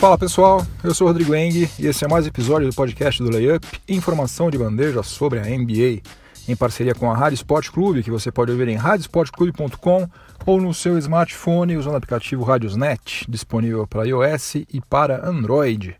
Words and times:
Fala 0.00 0.16
pessoal, 0.16 0.66
eu 0.82 0.94
sou 0.94 1.06
o 1.06 1.10
Rodrigo 1.10 1.34
Eng 1.34 1.68
e 1.78 1.86
esse 1.86 2.06
é 2.06 2.08
mais 2.08 2.24
um 2.24 2.28
episódio 2.28 2.66
do 2.66 2.74
podcast 2.74 3.22
do 3.22 3.28
Layup, 3.28 3.66
informação 3.86 4.50
de 4.50 4.56
bandeja 4.56 5.02
sobre 5.02 5.38
a 5.38 5.42
NBA, 5.42 6.00
em 6.48 6.56
parceria 6.56 6.94
com 6.94 7.12
a 7.12 7.14
Rádio 7.14 7.34
Sport 7.34 7.68
Clube, 7.68 8.02
que 8.02 8.10
você 8.10 8.32
pode 8.32 8.50
ouvir 8.50 8.68
em 8.68 8.76
radiosportclube.com 8.76 10.08
ou 10.46 10.58
no 10.58 10.72
seu 10.72 10.96
smartphone 10.96 11.76
usando 11.76 11.92
o 11.92 11.96
aplicativo 11.98 12.42
Radiosnet, 12.42 13.26
disponível 13.28 13.86
para 13.86 14.06
iOS 14.06 14.54
e 14.72 14.80
para 14.88 15.28
Android. 15.28 15.94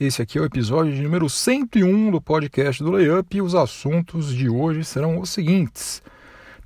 Esse 0.00 0.20
aqui 0.20 0.36
é 0.36 0.40
o 0.40 0.44
episódio 0.44 0.92
de 0.92 1.00
número 1.00 1.30
101 1.30 2.10
do 2.10 2.20
podcast 2.20 2.82
do 2.82 2.90
Layup 2.90 3.36
e 3.36 3.40
os 3.40 3.54
assuntos 3.54 4.34
de 4.34 4.48
hoje 4.48 4.82
serão 4.82 5.20
os 5.20 5.30
seguintes. 5.30 6.02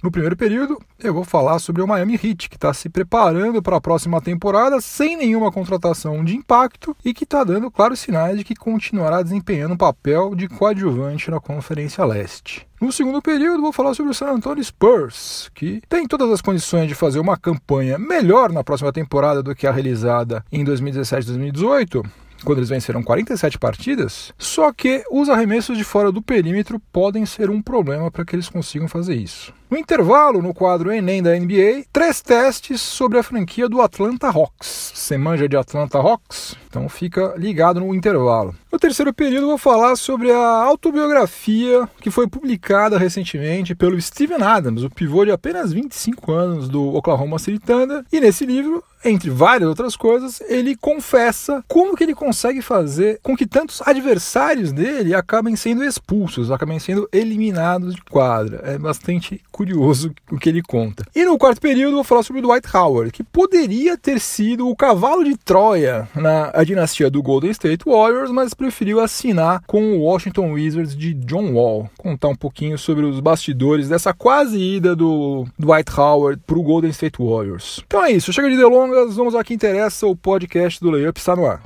No 0.02 0.10
primeiro 0.10 0.36
período, 0.36 0.80
eu 0.98 1.14
vou 1.14 1.22
falar 1.22 1.60
sobre 1.60 1.80
o 1.80 1.86
Miami 1.86 2.14
Heat, 2.14 2.50
que 2.50 2.56
está 2.56 2.74
se 2.74 2.88
preparando 2.88 3.62
para 3.62 3.76
a 3.76 3.80
próxima 3.80 4.20
temporada 4.20 4.80
sem 4.80 5.16
nenhuma 5.16 5.52
contratação 5.52 6.24
de 6.24 6.34
impacto 6.34 6.96
e 7.04 7.14
que 7.14 7.22
está 7.22 7.44
dando 7.44 7.70
claros 7.70 8.00
sinais 8.00 8.36
de 8.36 8.42
que 8.42 8.56
continuará 8.56 9.22
desempenhando 9.22 9.74
um 9.74 9.76
papel 9.76 10.34
de 10.34 10.48
coadjuvante 10.48 11.30
na 11.30 11.38
Conferência 11.38 12.04
Leste. 12.04 12.66
No 12.80 12.90
segundo 12.90 13.22
período, 13.22 13.62
vou 13.62 13.72
falar 13.72 13.94
sobre 13.94 14.10
o 14.10 14.14
San 14.14 14.32
Antonio 14.32 14.64
Spurs, 14.64 15.48
que 15.54 15.80
tem 15.88 16.04
todas 16.04 16.28
as 16.32 16.42
condições 16.42 16.88
de 16.88 16.96
fazer 16.96 17.20
uma 17.20 17.36
campanha 17.36 17.96
melhor 17.96 18.50
na 18.50 18.64
próxima 18.64 18.92
temporada 18.92 19.40
do 19.40 19.54
que 19.54 19.68
a 19.68 19.70
realizada 19.70 20.44
em 20.50 20.64
2017-2018, 20.64 22.04
quando 22.42 22.58
eles 22.58 22.68
venceram 22.68 23.02
47 23.02 23.58
partidas, 23.58 24.32
só 24.38 24.72
que 24.72 25.04
os 25.10 25.28
arremessos 25.28 25.76
de 25.76 25.84
fora 25.84 26.10
do 26.10 26.22
perímetro 26.22 26.80
podem 26.92 27.24
ser 27.24 27.50
um 27.50 27.62
problema 27.62 28.10
para 28.10 28.24
que 28.24 28.34
eles 28.36 28.48
consigam 28.48 28.88
fazer 28.88 29.14
isso. 29.14 29.52
No 29.72 29.78
intervalo, 29.78 30.42
no 30.42 30.52
quadro 30.52 30.92
Enem 30.92 31.22
da 31.22 31.34
NBA, 31.34 31.86
três 31.90 32.20
testes 32.20 32.80
sobre 32.82 33.18
a 33.18 33.22
franquia 33.22 33.70
do 33.70 33.80
Atlanta 33.80 34.28
Hawks. 34.28 34.92
Você 34.94 35.16
manja 35.16 35.48
de 35.48 35.56
Atlanta 35.56 35.96
Hawks? 35.96 36.54
Então 36.68 36.86
fica 36.90 37.34
ligado 37.38 37.80
no 37.80 37.94
intervalo. 37.94 38.54
No 38.70 38.78
terceiro 38.78 39.14
período, 39.14 39.46
vou 39.46 39.56
falar 39.56 39.96
sobre 39.96 40.30
a 40.30 40.62
autobiografia 40.62 41.88
que 42.02 42.10
foi 42.10 42.28
publicada 42.28 42.98
recentemente 42.98 43.74
pelo 43.74 43.98
Steven 43.98 44.42
Adams, 44.42 44.82
o 44.82 44.90
pivô 44.90 45.24
de 45.24 45.30
apenas 45.30 45.72
25 45.72 46.32
anos 46.32 46.68
do 46.68 46.94
Oklahoma 46.94 47.38
City 47.38 47.58
Thunder. 47.58 48.04
E 48.12 48.20
nesse 48.20 48.44
livro, 48.44 48.84
entre 49.04 49.30
várias 49.30 49.68
outras 49.68 49.96
coisas, 49.96 50.40
ele 50.48 50.76
confessa 50.76 51.64
como 51.68 51.96
que 51.96 52.04
ele 52.04 52.14
consegue 52.14 52.62
fazer 52.62 53.20
com 53.22 53.36
que 53.36 53.46
tantos 53.46 53.82
adversários 53.82 54.72
dele 54.72 55.14
acabem 55.14 55.56
sendo 55.56 55.84
expulsos, 55.84 56.50
acabem 56.50 56.78
sendo 56.78 57.08
eliminados 57.12 57.94
de 57.94 58.02
quadra. 58.02 58.60
É 58.64 58.78
bastante 58.78 59.40
curioso 59.50 60.12
o 60.30 60.38
que 60.38 60.48
ele 60.48 60.62
conta. 60.62 61.04
E 61.14 61.24
no 61.24 61.38
quarto 61.38 61.60
período, 61.60 61.94
vou 61.94 62.04
falar 62.04 62.22
sobre 62.22 62.40
o 62.40 62.42
Dwight 62.42 62.68
Howard, 62.74 63.12
que 63.12 63.22
poderia 63.22 63.96
ter 63.96 64.20
sido 64.20 64.68
o 64.68 64.76
cavalo 64.76 65.24
de 65.24 65.36
Troia 65.36 66.08
na 66.14 66.50
dinastia 66.64 67.10
do 67.10 67.22
Golden 67.22 67.50
State 67.50 67.84
Warriors, 67.86 68.30
mas 68.30 68.54
preferiu 68.54 69.00
assinar 69.00 69.62
com 69.66 69.96
o 69.96 70.02
Washington 70.02 70.52
Wizards 70.52 70.96
de 70.96 71.14
John 71.14 71.52
Wall. 71.52 71.90
Contar 71.98 72.28
um 72.28 72.36
pouquinho 72.36 72.78
sobre 72.78 73.04
os 73.04 73.20
bastidores 73.20 73.88
dessa 73.88 74.12
quase 74.12 74.58
ida 74.58 74.94
do 74.94 75.46
Dwight 75.58 75.90
Howard 75.98 76.40
para 76.46 76.58
o 76.58 76.62
Golden 76.62 76.90
State 76.90 77.18
Warriors. 77.18 77.82
Então 77.86 78.04
é 78.04 78.12
isso, 78.12 78.32
chega 78.32 78.50
de 78.50 78.56
delongas, 78.56 78.91
vamos 79.16 79.34
ao 79.34 79.44
que 79.44 79.54
interessa, 79.54 80.06
o 80.06 80.14
podcast 80.14 80.80
do 80.80 80.90
Layup 80.90 81.18
está 81.18 81.34
no 81.34 81.46
ar. 81.46 81.62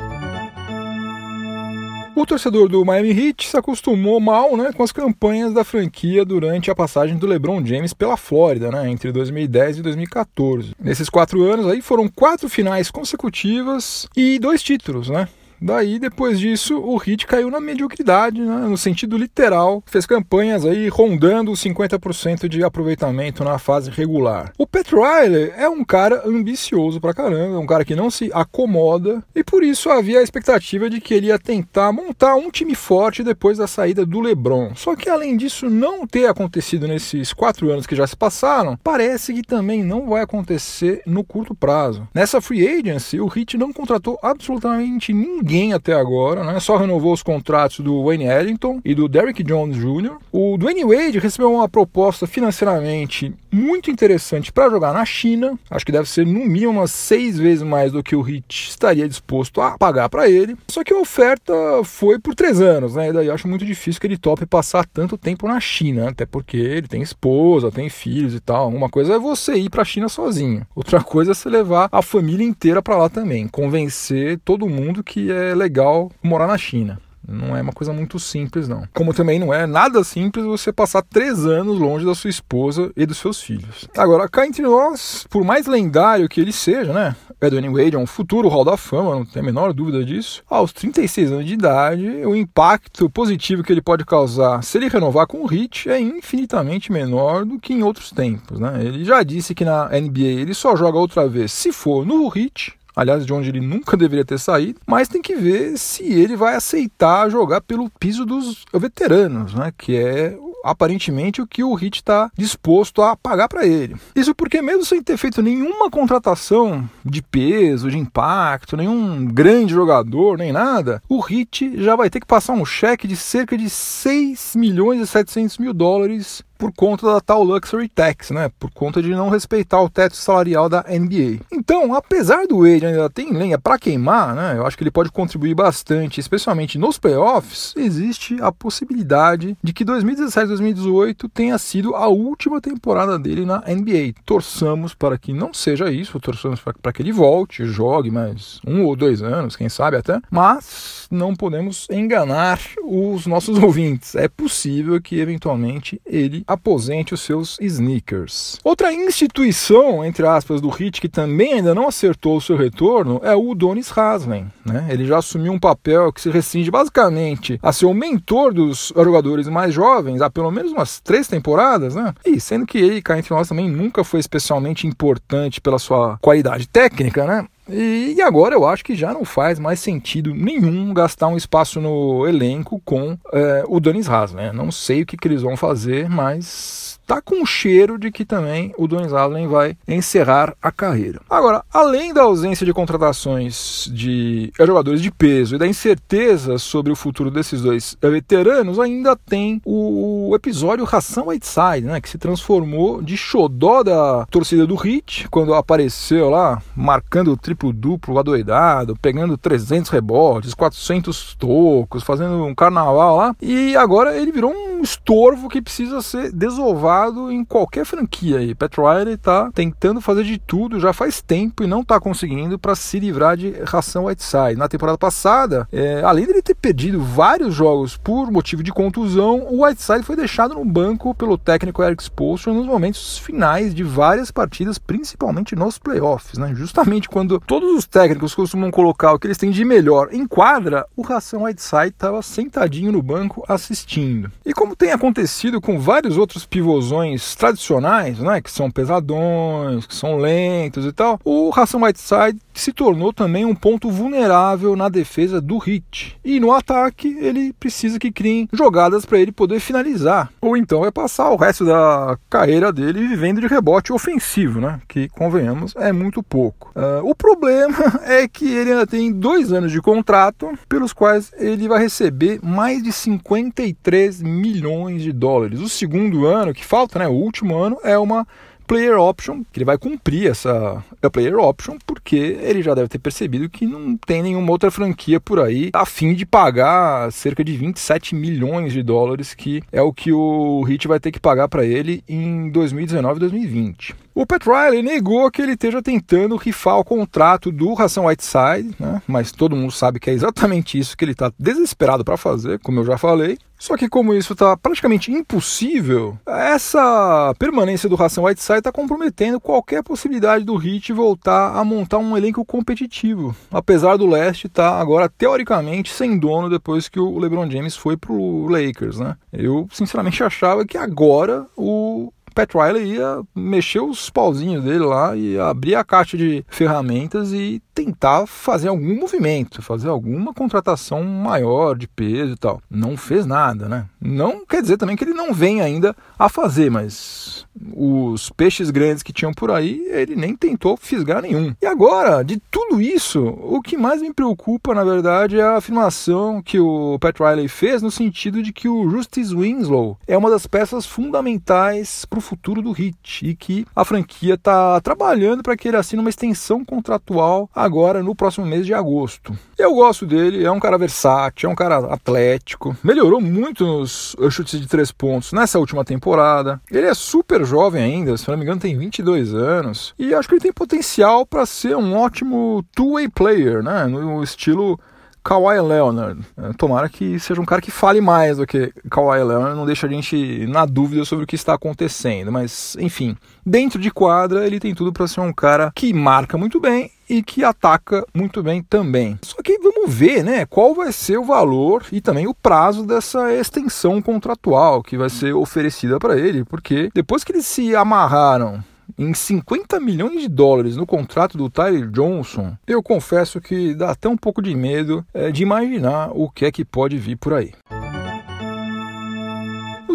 O 2.17 2.25
torcedor 2.25 2.67
do 2.69 2.83
Miami 2.83 3.11
Heat 3.11 3.47
se 3.47 3.57
acostumou 3.59 4.19
mal 4.19 4.57
né, 4.57 4.73
com 4.73 4.83
as 4.83 4.91
campanhas 4.91 5.53
da 5.53 5.63
franquia 5.63 6.25
durante 6.25 6.71
a 6.71 6.75
passagem 6.75 7.19
do 7.19 7.27
LeBron 7.27 7.63
James 7.63 7.93
pela 7.93 8.17
Flórida, 8.17 8.71
né, 8.71 8.91
entre 8.91 9.13
2010 9.13 9.79
e 9.79 9.83
2014. 9.83 10.73
Nesses 10.81 11.11
quatro 11.11 11.43
anos 11.43 11.67
aí 11.67 11.83
foram 11.83 12.09
quatro 12.09 12.49
finais 12.49 12.91
consecutivas 12.91 14.09
e 14.17 14.39
dois 14.39 14.63
títulos, 14.63 15.11
né? 15.11 15.29
Daí, 15.61 15.99
depois 15.99 16.39
disso, 16.39 16.79
o 16.79 17.01
Heat 17.03 17.27
caiu 17.27 17.51
na 17.51 17.61
mediocridade, 17.61 18.41
né, 18.41 18.67
no 18.69 18.77
sentido 18.77 19.17
literal. 19.17 19.83
Fez 19.87 20.07
campanhas 20.07 20.65
aí 20.65 20.89
rondando 20.89 21.51
os 21.51 21.63
50% 21.63 22.49
de 22.49 22.63
aproveitamento 22.63 23.43
na 23.43 23.59
fase 23.59 23.91
regular. 23.91 24.53
O 24.59 24.67
Pat 24.67 24.93
Riley 24.93 25.53
é 25.57 25.69
um 25.69 25.85
cara 25.85 26.23
ambicioso 26.27 27.01
pra 27.01 27.15
caramba, 27.15 27.59
um 27.59 27.67
cara 27.67 27.85
que 27.85 27.97
não 27.97 28.11
se 28.11 28.31
acomoda, 28.33 29.23
e 29.35 29.43
por 29.43 29.63
isso 29.63 29.91
havia 29.91 30.21
a 30.21 30.23
expectativa 30.23 30.91
de 30.91 31.01
que 31.01 31.15
ele 31.15 31.29
ia 31.29 31.39
tentar 31.39 31.93
montar 31.93 32.35
um 32.37 32.51
time 32.51 32.75
forte 32.75 33.23
depois 33.23 33.59
da 33.59 33.67
saída 33.67 34.05
do 34.05 34.21
LeBron. 34.21 34.75
Só 34.75 34.95
que 34.95 35.09
além 35.09 35.37
disso 35.37 35.71
não 35.71 36.07
ter 36.07 36.27
acontecido 36.27 36.87
nesses 36.87 37.33
quatro 37.33 37.71
anos 37.71 37.87
que 37.87 37.97
já 37.97 38.07
se 38.07 38.17
passaram, 38.17 38.79
parece 38.83 39.33
que 39.33 39.43
também 39.43 39.83
não 39.83 40.07
vai 40.07 40.23
acontecer 40.23 41.03
no 41.07 41.25
curto 41.25 41.55
prazo. 41.55 42.07
Nessa 42.15 42.41
free 42.41 42.67
agency, 42.67 43.21
o 43.21 43.31
Heat 43.35 43.57
não 43.57 43.73
contratou 43.73 44.19
absolutamente 44.23 45.13
ninguém 45.13 45.46
ninguém 45.47 45.73
até 45.73 45.93
agora, 45.93 46.43
né? 46.43 46.59
Só 46.59 46.77
renovou 46.77 47.13
os 47.13 47.23
contratos 47.23 47.79
do 47.79 48.05
Wayne 48.05 48.25
Ellington 48.25 48.81
e 48.85 48.97
do 48.97 49.09
Derrick 49.09 49.45
Jones 49.45 49.77
Jr. 49.77 50.17
O 50.33 50.59
Dwayne 50.59 50.85
Wade 50.85 51.21
recebeu 51.21 51.53
uma 51.53 51.69
proposta 51.69 52.27
financeiramente 52.27 53.33
muito 53.53 53.89
interessante 53.89 54.53
para 54.53 54.69
jogar 54.69 54.93
na 54.93 55.05
China. 55.05 55.57
Acho 55.71 55.87
que 55.87 55.93
deve 55.93 56.09
ser 56.09 56.27
no 56.27 56.41
mínimo 56.41 56.73
umas 56.73 56.91
seis 56.91 57.39
vezes 57.39 57.63
mais 57.63 57.93
do 57.93 58.03
que 58.03 58.17
o 58.17 58.29
Heat 58.29 58.71
estaria 58.71 59.09
disposto 59.09 59.61
a 59.61 59.79
pagar 59.79 60.09
para 60.09 60.29
ele. 60.29 60.57
Só 60.69 60.83
que 60.83 60.93
a 60.93 60.99
oferta 60.99 61.55
foi 61.85 62.19
por 62.19 62.35
três 62.35 62.61
anos, 62.61 62.97
né? 62.97 63.09
E 63.09 63.13
daí 63.13 63.31
acho 63.31 63.47
muito 63.47 63.65
difícil 63.65 64.01
que 64.01 64.07
ele 64.09 64.19
tope 64.19 64.45
passar 64.47 64.85
tanto 64.85 65.17
tempo 65.17 65.47
na 65.47 65.61
China, 65.61 66.11
até 66.11 66.27
porque 66.27 66.57
ele 66.57 66.89
tem 66.89 67.03
esposa, 67.03 67.71
tem 67.71 67.89
filhos 67.89 68.35
e 68.35 68.41
tal. 68.41 68.69
Uma 68.69 68.91
coisa 68.91 69.15
é 69.15 69.19
você 69.19 69.55
ir 69.55 69.71
para 69.71 69.83
a 69.83 69.85
China 69.85 70.09
sozinho, 70.09 70.67
outra 70.75 71.03
coisa 71.03 71.31
é 71.31 71.35
você 71.35 71.49
levar 71.49 71.89
a 71.93 72.03
família 72.03 72.45
inteira 72.45 72.83
para 72.83 72.97
lá 72.97 73.09
também, 73.09 73.47
convencer 73.47 74.41
todo 74.45 74.69
mundo 74.69 75.05
que 75.05 75.31
é 75.37 75.55
legal 75.55 76.11
morar 76.23 76.47
na 76.47 76.59
China. 76.59 76.99
Não 77.29 77.57
é 77.57 77.61
uma 77.61 77.73
coisa 77.73 77.93
muito 77.93 78.21
simples, 78.21 78.69
não. 78.69 78.85
Como 78.95 79.13
também 79.13 79.39
não 79.39 79.53
é 79.53 79.67
nada 79.67 80.05
simples 80.05 80.45
você 80.45 80.73
passar 80.73 81.03
três 81.03 81.45
anos 81.45 81.79
longe 81.79 82.07
da 82.07 82.15
sua 82.15 82.31
esposa 82.31 82.93
e 82.97 83.05
dos 83.05 83.19
seus 83.19 83.43
filhos. 83.43 83.89
Agora, 83.97 84.29
cá 84.29 84.47
entre 84.47 84.63
nós, 84.63 85.27
por 85.29 85.45
mais 85.45 85.67
lendário 85.67 86.29
que 86.29 86.41
ele 86.41 86.53
seja, 86.53 86.93
né? 86.93 87.17
Edwin 87.41 87.69
Wade 87.71 87.97
é 87.97 87.99
um 87.99 88.07
futuro 88.07 88.49
Hall 88.49 88.65
da 88.65 88.77
Fama, 88.77 89.17
não 89.17 89.25
tem 89.25 89.43
a 89.43 89.45
menor 89.45 89.73
dúvida 89.73 90.05
disso. 90.05 90.43
Aos 90.49 90.73
36 90.73 91.33
anos 91.33 91.45
de 91.45 91.55
idade, 91.55 92.07
o 92.25 92.35
impacto 92.35 93.11
positivo 93.11 93.63
que 93.63 93.73
ele 93.73 93.83
pode 93.83 94.05
causar 94.05 94.63
se 94.63 94.79
ele 94.79 94.89
renovar 94.89 95.27
com 95.27 95.45
o 95.45 95.53
Heat 95.53 95.91
é 95.91 96.01
infinitamente 96.01 96.93
menor 96.93 97.45
do 97.45 97.59
que 97.59 97.75
em 97.75 97.83
outros 97.83 98.11
tempos, 98.11 98.61
né? 98.61 98.83
Ele 98.83 99.05
já 99.05 99.23
disse 99.23 99.55
que 99.55 99.65
na 99.65 99.89
NBA 99.89 100.21
ele 100.21 100.55
só 100.55 100.77
joga 100.77 100.97
outra 100.97 101.29
vez 101.29 101.53
se 101.53 101.73
for 101.73 102.07
no 102.07 102.33
Heat 102.35 102.75
aliás, 102.97 103.27
de 103.27 103.33
onde 103.33 103.51
ele 103.51 103.61
nunca 103.61 103.97
deveria 103.97 104.25
ter 104.25 104.39
saído, 104.39 104.81
mas 104.87 105.07
tem 105.07 105.21
que 105.21 105.37
ver 105.37 105.77
se 105.79 106.03
ele 106.03 106.35
vai 106.35 106.57
aceitar 106.57 107.31
jogar 107.31 107.61
pelo 107.61 107.91
piso 107.91 108.25
dos 108.25 108.65
veteranos, 108.73 109.53
né? 109.53 109.73
Que 109.77 109.97
é 109.97 110.39
aparentemente 110.65 111.41
o 111.41 111.47
que 111.47 111.63
o 111.63 111.75
Hit 111.75 111.99
está 111.99 112.31
disposto 112.37 113.01
a 113.01 113.17
pagar 113.17 113.49
para 113.49 113.65
ele. 113.65 113.97
Isso 114.15 114.35
porque, 114.35 114.61
mesmo 114.61 114.85
sem 114.85 115.03
ter 115.03 115.17
feito 115.17 115.41
nenhuma 115.41 115.91
contratação 115.91 116.89
de 117.05 117.23
peso, 117.23 117.91
de 117.91 117.99
impacto, 117.99 118.77
nenhum 118.77 119.27
grande 119.27 119.73
jogador, 119.73 120.37
nem 120.37 120.53
nada, 120.53 121.01
o 121.09 121.21
Hit 121.21 121.81
já 121.83 121.95
vai 121.95 122.11
ter 122.11 122.21
que 122.21 122.27
passar 122.27 122.55
um 122.55 122.65
cheque 122.65 123.07
de 123.07 123.17
cerca 123.17 123.57
de 123.57 123.71
6 123.71 124.55
milhões 124.57 125.01
e 125.01 125.07
700 125.07 125.59
mil 125.59 125.73
dólares 125.73 126.43
por 126.57 126.73
conta 126.73 127.07
da 127.07 127.21
tal 127.21 127.43
luxury 127.43 127.89
tax, 127.89 128.31
né? 128.31 128.51
Por 128.59 128.71
conta 128.71 129.03
de 129.03 129.11
não 129.11 129.29
respeitar 129.29 129.81
o 129.83 129.91
teto 129.91 130.17
salarial 130.17 130.69
da 130.69 130.85
NBA. 130.89 131.45
Então, 131.53 131.95
apesar 131.95 132.47
do 132.47 132.59
Wade 132.59 132.87
ainda 132.87 133.11
ter 133.11 133.27
lenha 133.31 133.59
para 133.59 133.79
queimar, 133.79 134.35
né? 134.35 134.55
Eu 134.57 134.67
acho 134.67 134.77
que 134.77 134.83
ele 134.83 134.91
pode 134.91 135.11
contribuir 135.11 135.55
bastante, 135.55 136.21
especialmente 136.21 136.79
nos 136.79 136.99
playoffs. 136.99 137.75
Existe 137.77 138.37
a 138.41 138.51
possibilidade 138.51 139.57
de 139.63 139.73
que 139.73 139.85
2017-2018 139.85 141.31
tenha 141.33 141.59
sido 141.59 141.95
a 141.95 142.09
última 142.09 142.61
temporada 142.61 143.19
dele 143.19 143.45
na 143.45 143.63
NBA. 143.67 144.15
Torçamos 144.25 144.95
para 144.95 145.19
que 145.19 145.33
não 145.33 145.53
seja 145.53 145.91
isso, 145.91 146.21
torçamos 146.21 146.61
para 146.61 146.93
que 146.93 147.03
ele 147.03 147.13
volte, 147.13 147.65
jogue 147.67 148.11
mais 148.11 148.61
um 148.67 148.85
ou 148.85 148.97
dois 148.97 149.23
anos, 149.23 149.57
quem 149.57 149.69
sabe 149.69 149.97
até. 149.97 150.21
Mas 150.31 151.07
não 151.11 151.35
podemos 151.35 151.87
enganar 151.91 152.61
os 152.83 153.27
nossos 153.27 153.59
ouvintes. 153.63 154.15
É 154.15 154.29
possível 154.29 155.01
que 155.01 155.19
eventualmente 155.19 156.01
ele 156.05 156.45
aposente 156.47 157.15
os 157.15 157.21
seus 157.21 157.57
sneakers. 157.61 158.59
Outra 158.63 158.93
instituição, 158.93 160.05
entre 160.05 160.27
aspas, 160.27 160.61
do 160.61 160.69
Hit 160.69 161.01
que 161.01 161.09
também 161.09 161.55
ainda 161.55 161.75
não 161.75 161.89
acertou 161.89 162.37
o 162.37 162.41
seu 162.41 162.57
retorno 162.57 163.21
é 163.23 163.35
o 163.35 163.55
Donis 163.55 163.97
Haslem. 163.97 164.47
Né? 164.65 164.87
Ele 164.91 165.05
já 165.05 165.19
assumiu 165.19 165.53
um 165.53 165.59
papel 165.59 166.13
que 166.13 166.21
se 166.21 166.31
restringe 166.31 166.71
basicamente 166.71 167.59
a 167.63 167.73
ser 167.73 167.87
o 167.87 167.95
mentor 167.95 168.53
dos 168.53 168.93
jogadores 168.95 169.49
mais 169.49 169.73
jovens 169.73 170.21
há 170.21 170.31
pelo 170.31 170.51
menos 170.51 170.73
umas 170.73 171.01
três 171.01 171.29
temporadas, 171.29 171.95
né? 171.95 172.15
E 172.25 172.41
sendo 172.41 172.67
que 172.67 172.79
ele, 172.79 173.03
cá 173.03 173.19
entre 173.19 173.35
nós, 173.35 173.49
também 173.49 173.71
nunca 173.71 174.05
foi 174.05 174.21
especialmente 174.21 174.87
importante 174.87 175.61
pela 175.61 175.79
sua 175.79 176.19
qualidade 176.21 176.69
técnica, 176.69 177.27
né? 177.27 177.47
E 177.69 178.21
agora 178.23 178.55
eu 178.55 178.67
acho 178.67 178.85
que 178.85 178.95
já 178.95 179.13
não 179.13 179.25
faz 179.25 179.59
mais 179.59 179.81
sentido 179.81 180.33
nenhum 180.33 180.95
gastar 180.95 181.29
um 181.29 181.37
espaço 181.37 181.81
no 181.81 182.27
elenco 182.27 182.81
com 182.85 183.19
é, 183.33 183.65
o 183.67 183.81
Danis 183.81 184.09
Haas, 184.09 184.33
né? 184.33 184.53
Não 184.53 184.71
sei 184.71 185.03
o 185.03 185.07
que, 185.07 185.17
que 185.17 185.27
eles 185.27 185.43
vão 185.43 185.57
fazer, 185.57 186.09
mas 186.09 187.01
tá 187.07 187.23
com 187.23 187.47
cheiro 187.47 187.99
de 187.99 188.11
que 188.11 188.25
também 188.25 188.75
o 188.77 188.89
Donis 188.89 189.13
Haslem 189.13 189.47
vai 189.47 189.77
encerrar 189.87 190.55
a 190.61 190.73
carreira. 190.73 191.21
Agora, 191.31 191.65
além 191.73 192.13
da 192.13 192.23
ausência 192.23 192.67
de 192.67 192.73
contratações 192.73 193.89
de 193.93 194.53
jogadores 194.59 195.01
de 195.01 195.11
peso 195.11 195.55
e 195.55 195.59
da 195.59 195.67
incerteza 195.67 196.59
sobre 196.59 196.93
o 196.93 196.97
futuro 196.97 197.31
desses 197.31 197.63
dois 197.63 197.97
veteranos, 198.03 198.79
ainda 198.79 199.15
tem 199.17 199.61
o 199.65 200.33
episódio 200.35 200.85
Ração 200.85 201.29
Whiteside, 201.29 201.87
né, 201.87 202.01
que 202.01 202.09
se 202.09 202.19
transformou 202.19 203.01
de 203.01 203.17
xodó 203.17 203.83
da 203.83 204.27
torcida 204.27 204.67
do 204.67 204.75
Heat, 204.75 205.29
quando 205.31 205.55
apareceu 205.55 206.31
lá 206.31 206.61
marcando 206.75 207.33
o 207.33 207.37
triplo-duplo 207.37 208.19
adoidado, 208.19 208.97
pegando 209.01 209.39
300 209.39 209.91
rebotes, 209.91 210.55
400 210.55 211.35
tocos, 211.35 212.03
fazendo 212.03 212.45
um 212.45 212.55
carnaval 212.55 213.17
lá, 213.17 213.37
e 213.41 213.77
agora 213.77 214.17
ele 214.17 214.33
virou 214.33 214.53
um 214.53 214.76
estorvo 214.83 215.49
que 215.49 215.63
precisa 215.63 216.01
ser 216.03 216.33
desovado 216.33 217.31
em 217.31 217.45
qualquer 217.45 217.85
franquia 217.85 218.39
aí. 218.39 218.55
Pat 218.55 218.77
Riley 218.77 219.15
está 219.15 219.51
tentando 219.53 220.01
fazer 220.01 220.25
de 220.25 220.39
tudo 220.39 220.81
já 220.81 220.93
faz 220.93 221.21
tempo 221.21 221.63
e 221.63 221.67
não 221.67 221.81
está 221.81 222.01
conseguindo 222.01 222.59
para 222.59 222.75
se 222.75 222.99
livrar 222.99 223.37
de 223.37 223.51
ração 223.65 224.07
Whiteside. 224.07 224.57
Na 224.57 224.69
temporada 224.69 224.99
passada, 224.99 225.69
é, 225.73 226.03
além 226.03 226.27
dele 226.27 226.43
ter 226.43 226.55
perdido 226.55 227.01
vários 227.01 227.55
jogos 227.55 227.97
por 227.97 228.31
motivo 228.31 228.63
de 228.63 228.73
contusão, 228.73 229.47
o 229.49 229.65
Whiteside 229.65 230.03
foi 230.03 230.17
deixado 230.17 230.55
no 230.55 230.65
banco 230.65 231.15
pelo 231.15 231.39
técnico 231.39 231.83
Eric 231.83 232.03
Spoelstra 232.03 232.53
nos 232.53 232.67
momentos 232.67 233.19
finais 233.19 233.75
de 233.75 233.83
várias 233.83 234.31
partidas, 234.31 234.79
principalmente 234.79 235.55
nos 235.55 235.79
playoffs, 235.79 236.39
né? 236.39 236.55
Justamente 236.55 237.09
quando 237.09 237.41
todos 237.41 237.77
os 237.77 237.87
técnicos 237.87 238.35
costumam 238.35 238.71
colocar 238.71 239.13
o 239.13 239.19
que 239.19 239.27
eles 239.27 239.39
têm 239.39 239.51
de 239.51 239.65
melhor 239.65 240.09
em 240.13 240.27
quadra, 240.27 240.87
o 240.97 241.03
ração 241.03 241.45
Whiteside 241.45 241.89
estava 241.89 242.23
sentadinho 242.23 242.93
no 242.93 243.03
banco 243.03 243.45
assistindo. 243.49 244.31
E 244.45 244.53
como 244.53 244.66
tem 244.75 244.93
acontecido 244.93 245.61
com 245.61 245.79
vários 245.79 246.17
outros 246.17 246.47
pivôzões 246.47 247.35
tradicionais, 247.35 248.19
né, 248.19 248.41
que 248.41 248.51
são 248.51 248.71
pesadões, 248.71 249.87
que 249.87 249.95
são 249.95 250.17
lentos 250.17 250.85
e 250.85 250.93
tal, 250.93 251.21
o 251.25 251.51
Ração 251.51 251.83
Whiteside 251.83 252.41
se 252.61 252.73
tornou 252.73 253.13
também 253.13 253.45
um 253.45 253.55
ponto 253.55 253.91
vulnerável 253.91 254.75
na 254.77 254.89
defesa 254.89 255.41
do 255.41 255.59
Hit. 255.59 256.19
E 256.25 256.41
no 256.41 256.53
ataque, 256.53 257.17
ele 257.21 257.53
precisa 257.53 257.99
que 257.99 258.13
criem 258.13 258.49
jogadas 258.53 259.05
para 259.05 259.19
ele 259.19 259.33
poder 259.33 259.61
finalizar. 259.61 260.31
Ou 260.41 260.57
então 260.57 260.81
vai 260.81 260.93
passar 260.93 261.31
o 261.31 261.37
resto 261.37 261.65
da 261.65 262.19
carreira 262.29 262.73
dele 262.73 263.07
vivendo 263.07 263.41
de 263.41 263.47
rebote 263.47 263.93
ofensivo, 263.93 264.61
né? 264.61 264.81
Que, 264.89 265.09
convenhamos, 265.09 265.75
é 265.77 265.93
muito 265.93 266.23
pouco. 266.23 266.71
Uh, 266.75 267.09
o 267.09 267.15
problema 267.15 267.77
é 268.05 268.27
que 268.27 268.47
ele 268.47 268.73
ainda 268.73 268.87
tem 268.87 269.13
dois 269.13 269.53
anos 269.53 269.73
de 269.73 269.81
contrato, 269.81 270.53
pelos 270.69 270.93
quais 270.93 271.33
ele 271.39 271.69
vai 271.69 271.81
receber 271.81 272.41
mais 272.43 272.83
de 272.83 272.93
53 272.93 274.23
milhões 274.23 275.03
de 275.03 275.13
dólares. 275.13 275.61
O 275.61 275.69
segundo 275.69 276.27
ano, 276.27 276.55
que 276.55 276.65
falta, 276.65 276.99
né? 276.99 277.09
O 277.09 277.13
último 277.13 277.57
ano, 277.57 277.79
é 277.83 277.99
uma 277.99 278.27
player 278.67 278.99
option, 278.99 279.43
que 279.53 279.59
ele 279.59 279.65
vai 279.65 279.79
cumprir 279.79 280.31
essa 280.31 280.85
player 281.13 281.39
option, 281.39 281.77
porque 281.87 282.17
ele 282.17 282.63
já 282.63 282.75
deve 282.75 282.89
ter 282.89 282.99
percebido 282.99 283.49
que 283.49 283.67
não 283.67 283.97
tem 283.97 284.23
nenhuma 284.23 284.51
outra 284.51 284.71
franquia 284.71 285.21
por 285.21 285.41
aí 285.41 285.71
a 285.73 285.87
fim 285.87 286.15
de 286.15 286.27
pagar 286.27 287.11
cerca 287.13 287.45
de 287.45 287.57
27 287.57 288.15
milhões 288.15 288.73
de 288.73 288.83
dólares, 288.83 289.35
que 289.35 289.63
é 289.71 289.81
o 289.81 289.93
que 289.93 290.13
o 290.13 290.65
Heat 290.69 290.89
vai 290.89 291.01
ter 291.01 291.13
que 291.13 291.21
pagar 291.21 291.49
para 291.49 291.65
ele 291.65 292.03
em 292.09 292.51
2019 292.51 293.17
e 293.17 293.21
2020. 293.21 294.06
O 294.19 294.25
Pat 294.25 294.47
Riley 294.47 294.83
negou 294.83 295.31
que 295.31 295.43
ele 295.43 295.53
esteja 295.53 295.83
tentando 295.83 296.37
rifar 296.37 296.79
o 296.79 296.85
contrato 296.85 297.53
do 297.53 297.75
Ração 297.75 298.07
Whiteside, 298.07 298.75
né? 298.81 299.03
mas 299.07 299.31
todo 299.31 299.55
mundo 299.55 299.71
sabe 299.71 300.01
que 300.01 300.09
é 300.09 300.15
exatamente 300.15 300.79
isso 300.79 300.97
que 300.97 301.05
ele 301.05 301.13
está 301.13 301.31
desesperado 301.39 302.03
para 302.03 302.17
fazer, 302.17 302.59
como 302.61 302.81
eu 302.81 302.85
já 302.87 302.97
falei. 302.97 303.37
Só 303.59 303.77
que 303.77 303.91
como 303.91 304.15
isso 304.15 304.33
está 304.33 304.57
praticamente 304.57 305.13
impossível, 305.13 306.17
essa 306.27 307.35
permanência 307.39 307.91
do 307.91 307.95
Ração 307.95 308.25
Whiteside 308.25 308.61
está 308.61 308.73
comprometendo 308.73 309.39
qualquer 309.39 309.83
possibilidade 309.83 310.45
do 310.45 310.57
Heat 310.57 310.95
voltar 310.95 311.55
a 311.55 311.63
montar 311.63 311.99
um 311.99 312.17
elenco 312.17 312.43
competitivo. 312.43 313.37
Apesar 313.51 313.99
do 313.99 314.07
leste 314.07 314.47
estar 314.47 314.73
tá 314.73 314.81
agora 314.81 315.11
teoricamente 315.11 315.93
sem 315.93 316.19
dono 316.19 316.49
depois 316.49 316.89
que 316.89 316.99
o 317.01 317.19
LeBron 317.19 317.51
James 317.51 317.77
foi 317.77 317.99
para 317.99 318.13
o 318.13 318.49
Lakers, 318.49 318.99
né? 318.99 319.15
Eu 319.31 319.69
sinceramente 319.71 320.23
achava 320.23 320.65
que 320.65 320.79
agora 320.79 321.47
o 321.55 322.13
Pat 322.37 322.53
Riley 322.53 322.97
ia 322.97 323.23
mexer 323.35 323.81
os 323.81 324.11
pauzinhos 324.11 324.63
dele 324.63 324.85
lá 324.85 325.17
e 325.17 325.39
abrir 325.39 325.75
a 325.75 325.83
caixa 325.83 326.19
de 326.19 326.45
ferramentas 326.51 327.33
e 327.33 327.63
tentar 327.75 328.27
fazer 328.27 328.69
algum 328.69 328.95
movimento, 328.95 329.63
fazer 329.63 329.89
alguma 329.89 330.35
contratação 330.35 331.03
maior 331.03 331.75
de 331.75 331.89
peso 331.89 332.35
e 332.35 332.37
tal. 332.37 332.61
Não 332.71 332.95
fez 332.95 333.25
nada, 333.25 333.71
né? 333.71 333.87
Não 334.07 334.47
quer 334.47 334.63
dizer 334.63 334.77
também 334.77 334.97
que 334.97 335.03
ele 335.03 335.13
não 335.13 335.35
vem 335.35 335.61
ainda 335.61 335.95
a 336.17 336.29
fazer, 336.29 336.71
mas 336.71 337.45
os 337.75 338.31
peixes 338.31 338.71
grandes 338.71 339.03
que 339.03 339.13
tinham 339.13 339.33
por 339.33 339.51
aí, 339.51 339.85
ele 339.91 340.15
nem 340.15 340.37
tentou 340.37 340.77
fisgar 340.77 341.23
nenhum. 341.23 341.55
E 341.61 341.67
agora, 341.67 342.23
de 342.23 342.41
tudo 342.51 342.81
isso, 342.81 343.27
o 343.27 343.61
que 343.61 343.77
mais 343.77 344.01
me 344.01 344.13
preocupa, 344.13 344.75
na 344.75 344.85
verdade, 344.85 345.41
é 345.41 345.43
a 345.43 345.57
afirmação 345.57 346.41
que 346.41 346.61
o 346.61 346.99
Pat 347.01 347.19
Riley 347.19 347.49
fez 347.49 347.83
no 347.83 347.91
sentido 347.91 348.43
de 348.43 348.53
que 348.53 348.69
o 348.69 348.89
Justice 348.89 349.35
Winslow 349.35 349.99
é 350.07 350.17
uma 350.17 350.31
das 350.31 350.47
peças 350.47 350.87
fundamentais 350.87 352.05
para 352.05 352.19
o 352.19 352.23
futuro 352.23 352.63
do 352.63 352.71
Heat 352.71 353.27
e 353.27 353.35
que 353.35 353.67
a 353.75 353.85
franquia 353.85 354.35
está 354.35 354.81
trabalhando 354.81 355.43
para 355.43 355.57
que 355.57 355.69
ele 355.69 355.77
assine 355.77 356.01
uma 356.01 356.11
extensão 356.11 356.65
contratual 356.65 357.51
agora 357.55 358.03
no 358.03 358.15
próximo 358.15 358.47
mês 358.47 358.65
de 358.65 358.73
agosto. 358.73 359.37
Eu 359.59 359.75
gosto 359.75 360.07
dele, 360.07 360.45
é 360.45 360.51
um 360.51 360.61
cara 360.61 360.79
versátil, 360.79 361.49
é 361.49 361.53
um 361.53 361.57
cara 361.57 361.79
atlético, 361.93 362.77
melhorou 362.85 363.21
muito 363.21 363.67
nos 363.67 363.96
chutes 364.31 364.61
de 364.61 364.67
três 364.67 364.91
pontos 364.91 365.33
nessa 365.33 365.59
última 365.59 365.85
temporada. 365.85 366.61
Ele 366.71 366.87
é 366.87 366.95
super 366.95 367.45
jovem 367.45 367.83
ainda, 367.83 368.17
se 368.17 368.29
não 368.29 368.37
me 368.37 368.43
engano 368.43 368.61
tem 368.61 368.77
22 368.77 369.35
anos, 369.35 369.95
e 369.99 370.15
acho 370.15 370.29
que 370.29 370.35
ele 370.35 370.43
tem 370.43 370.53
potencial 370.53 371.27
para 371.27 371.47
ser 371.47 371.77
um 371.77 371.97
ótimo 371.97 372.65
two-way 372.75 373.09
player, 373.09 373.63
né, 373.63 373.87
no 373.87 374.23
estilo 374.23 374.79
Kawhi 375.27 375.61
Leonard. 375.61 376.21
É, 376.37 376.53
tomara 376.53 376.89
que 376.89 377.19
seja 377.19 377.41
um 377.41 377.45
cara 377.45 377.61
que 377.61 377.73
fale 377.73 378.01
mais 378.01 378.37
do 378.37 378.47
que 378.47 378.73
Kawhi 378.89 379.25
Leonard, 379.25 379.57
não 379.57 379.67
deixa 379.67 379.89
a 379.89 379.91
gente 379.91 380.47
na 380.47 380.65
dúvida 380.65 381.05
sobre 381.05 381.25
o 381.25 381.27
que 381.27 381.35
está 381.35 381.55
acontecendo. 381.55 382.31
Mas, 382.31 382.77
enfim, 382.79 383.17
dentro 383.45 383.81
de 383.81 383.91
quadra 383.91 384.47
ele 384.47 384.61
tem 384.61 384.73
tudo 384.73 384.93
para 384.93 385.09
ser 385.09 385.21
um 385.21 385.33
cara 385.33 385.73
que 385.75 385.93
marca 385.93 386.39
muito 386.39 386.61
bem 386.61 386.93
e 387.09 387.23
que 387.23 387.45
ataca 387.45 388.05
muito 388.15 388.43
bem 388.43 388.63
também. 388.63 389.19
Só 389.23 389.43
que 389.43 389.59
vamos 389.59 389.93
ver, 389.93 390.23
né, 390.23 390.47
qual 390.47 390.75
vai 390.75 390.93
ser 390.93 391.19
o 391.19 391.25
valor 391.25 391.85
e 391.93 392.01
também 392.01 392.27
o 392.27 392.35
prazo 392.35 392.85
dessa 392.85 393.33
extensão 393.33 394.01
contratual 394.03 394.83
que 394.83 394.97
vai 394.97 395.11
ser 395.11 395.35
oferecida 395.35 395.99
para 395.99 396.19
ele, 396.19 396.45
porque 396.45 396.91
depois 396.95 397.25
que 397.25 397.33
eles 397.33 397.47
se 397.47 397.75
amarraram 397.75 398.63
em 398.99 399.13
50 399.13 399.79
milhões 399.81 400.21
de 400.21 400.29
dólares 400.29 400.77
no 400.77 400.87
contrato 400.87 401.37
do 401.37 401.51
Tyler 401.51 401.89
Johnson, 401.91 402.57
eu 402.67 402.83
confesso 402.83 403.41
que 403.41 403.75
dá 403.75 403.91
até 403.91 404.09
um 404.09 404.17
pouco 404.17 404.41
de 404.41 404.55
medo 404.55 405.05
é, 405.13 405.31
de 405.31 405.43
imaginar 405.43 406.11
o 406.13 406.31
que 406.31 406.45
é 406.45 406.53
que 406.53 406.65
pode 406.65 406.97
vir 406.97 407.17
por 407.17 407.35
aí. 407.35 407.53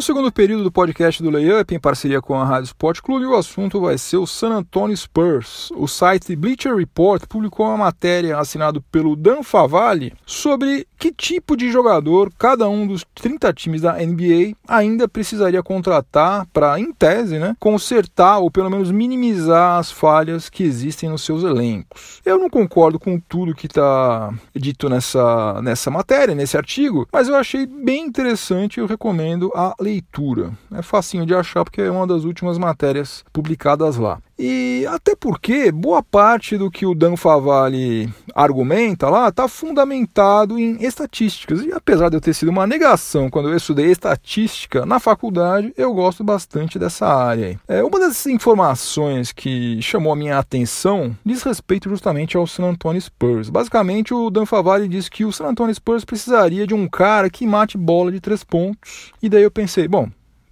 No 0.01 0.05
segundo 0.05 0.31
período 0.31 0.63
do 0.63 0.71
podcast 0.71 1.21
do 1.21 1.29
Layup, 1.29 1.75
em 1.75 1.79
parceria 1.79 2.19
com 2.19 2.33
a 2.33 2.43
Rádio 2.43 2.65
Sport 2.65 3.01
Clube, 3.01 3.23
o 3.23 3.35
assunto 3.35 3.79
vai 3.79 3.99
ser 3.99 4.17
o 4.17 4.25
San 4.25 4.49
Antonio 4.49 4.97
Spurs. 4.97 5.69
O 5.75 5.87
site 5.87 6.35
Bleacher 6.35 6.75
Report 6.75 7.23
publicou 7.27 7.67
uma 7.67 7.77
matéria 7.77 8.39
assinada 8.39 8.81
pelo 8.91 9.15
Dan 9.15 9.43
Favalli 9.43 10.11
sobre 10.25 10.87
que 10.97 11.11
tipo 11.11 11.55
de 11.55 11.71
jogador 11.71 12.31
cada 12.35 12.67
um 12.67 12.87
dos 12.87 13.05
30 13.13 13.53
times 13.53 13.81
da 13.81 13.93
NBA 13.93 14.55
ainda 14.67 15.07
precisaria 15.07 15.61
contratar 15.61 16.47
para, 16.47 16.79
em 16.79 16.91
tese, 16.91 17.37
né, 17.37 17.55
consertar 17.59 18.39
ou 18.39 18.49
pelo 18.49 18.71
menos 18.71 18.89
minimizar 18.89 19.77
as 19.77 19.91
falhas 19.91 20.49
que 20.49 20.63
existem 20.63 21.09
nos 21.09 21.23
seus 21.23 21.43
elencos. 21.43 22.21
Eu 22.25 22.39
não 22.39 22.49
concordo 22.49 22.99
com 22.99 23.19
tudo 23.19 23.53
que 23.53 23.67
está 23.67 24.33
dito 24.55 24.89
nessa, 24.89 25.61
nessa 25.61 25.91
matéria, 25.91 26.33
nesse 26.33 26.57
artigo, 26.57 27.07
mas 27.13 27.27
eu 27.27 27.35
achei 27.35 27.67
bem 27.67 28.03
interessante 28.03 28.77
e 28.77 28.79
eu 28.79 28.87
recomendo 28.87 29.51
a 29.53 29.75
leitura 29.79 29.90
leitura. 29.91 30.51
É 30.71 30.81
facinho 30.81 31.25
de 31.25 31.35
achar 31.35 31.63
porque 31.63 31.81
é 31.81 31.91
uma 31.91 32.07
das 32.07 32.23
últimas 32.23 32.57
matérias 32.57 33.23
publicadas 33.33 33.97
lá. 33.97 34.19
E 34.43 34.87
até 34.87 35.15
porque 35.15 35.71
boa 35.71 36.01
parte 36.01 36.57
do 36.57 36.71
que 36.71 36.83
o 36.83 36.95
Dan 36.95 37.15
Favalli 37.15 38.11
argumenta 38.33 39.07
lá 39.07 39.29
está 39.29 39.47
fundamentado 39.47 40.57
em 40.57 40.83
estatísticas. 40.83 41.61
E 41.61 41.71
apesar 41.71 42.09
de 42.09 42.17
eu 42.17 42.21
ter 42.21 42.33
sido 42.33 42.49
uma 42.49 42.65
negação 42.65 43.29
quando 43.29 43.49
eu 43.49 43.55
estudei 43.55 43.91
estatística 43.91 44.83
na 44.83 44.99
faculdade, 44.99 45.71
eu 45.77 45.93
gosto 45.93 46.23
bastante 46.23 46.79
dessa 46.79 47.05
área. 47.05 47.59
É, 47.67 47.83
uma 47.83 47.99
das 47.99 48.25
informações 48.25 49.31
que 49.31 49.79
chamou 49.79 50.11
a 50.11 50.15
minha 50.15 50.39
atenção 50.39 51.15
diz 51.23 51.43
respeito 51.43 51.87
justamente 51.87 52.35
ao 52.35 52.47
San 52.47 52.63
Antonio 52.63 52.99
Spurs. 52.99 53.47
Basicamente, 53.47 54.11
o 54.11 54.31
Dan 54.31 54.47
Favalli 54.47 54.87
diz 54.87 55.07
que 55.07 55.23
o 55.23 55.31
San 55.31 55.49
Antonio 55.49 55.75
Spurs 55.75 56.03
precisaria 56.03 56.65
de 56.65 56.73
um 56.73 56.87
cara 56.87 57.29
que 57.29 57.45
mate 57.45 57.77
bola 57.77 58.11
de 58.11 58.19
três 58.19 58.43
pontos. 58.43 59.11
E 59.21 59.29
daí 59.29 59.43
eu 59.43 59.51
pensei, 59.51 59.87
bom, 59.87 60.09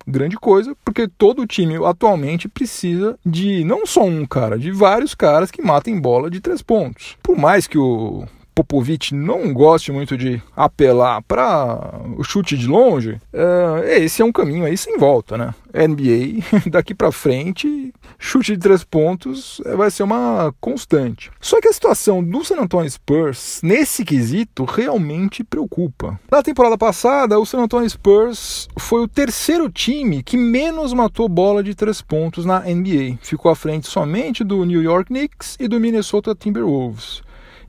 grande 0.09 0.37
coisa, 0.37 0.75
porque 0.83 1.07
todo 1.07 1.45
time 1.45 1.75
atualmente 1.85 2.47
precisa 2.47 3.17
de 3.25 3.63
não 3.63 3.85
só 3.85 4.03
um 4.03 4.25
cara, 4.25 4.57
de 4.57 4.71
vários 4.71 5.13
caras 5.13 5.51
que 5.51 5.61
matem 5.61 5.99
bola 5.99 6.29
de 6.29 6.41
três 6.41 6.61
pontos. 6.61 7.17
Por 7.21 7.37
mais 7.37 7.67
que 7.67 7.77
o 7.77 8.25
Popovich 8.59 9.15
não 9.15 9.53
goste 9.53 9.89
muito 9.89 10.17
de 10.17 10.41
apelar 10.53 11.21
para 11.23 12.01
o 12.17 12.23
chute 12.25 12.57
de 12.57 12.67
longe, 12.67 13.17
é, 13.31 14.03
esse 14.03 14.21
é 14.21 14.25
um 14.25 14.33
caminho 14.33 14.65
aí 14.65 14.75
sem 14.75 14.97
volta, 14.97 15.37
né? 15.37 15.55
NBA, 15.73 16.43
daqui 16.69 16.93
para 16.93 17.09
frente, 17.09 17.93
chute 18.17 18.53
de 18.53 18.59
três 18.59 18.83
pontos 18.83 19.61
é, 19.65 19.77
vai 19.77 19.89
ser 19.89 20.03
uma 20.03 20.53
constante. 20.59 21.31
Só 21.39 21.61
que 21.61 21.69
a 21.69 21.73
situação 21.73 22.21
do 22.21 22.43
San 22.43 22.57
Antonio 22.57 22.89
Spurs, 22.89 23.61
nesse 23.63 24.03
quesito, 24.03 24.65
realmente 24.65 25.41
preocupa. 25.41 26.19
Na 26.29 26.43
temporada 26.43 26.77
passada, 26.77 27.39
o 27.39 27.45
San 27.45 27.59
Antonio 27.59 27.89
Spurs 27.89 28.67
foi 28.77 29.01
o 29.01 29.07
terceiro 29.07 29.69
time 29.69 30.21
que 30.21 30.35
menos 30.35 30.91
matou 30.91 31.29
bola 31.29 31.63
de 31.63 31.73
três 31.73 32.01
pontos 32.01 32.45
na 32.45 32.59
NBA. 32.59 33.19
Ficou 33.21 33.49
à 33.49 33.55
frente 33.55 33.87
somente 33.87 34.43
do 34.43 34.65
New 34.65 34.81
York 34.81 35.05
Knicks 35.05 35.55
e 35.59 35.67
do 35.67 35.79
Minnesota 35.79 36.35
Timberwolves 36.35 37.21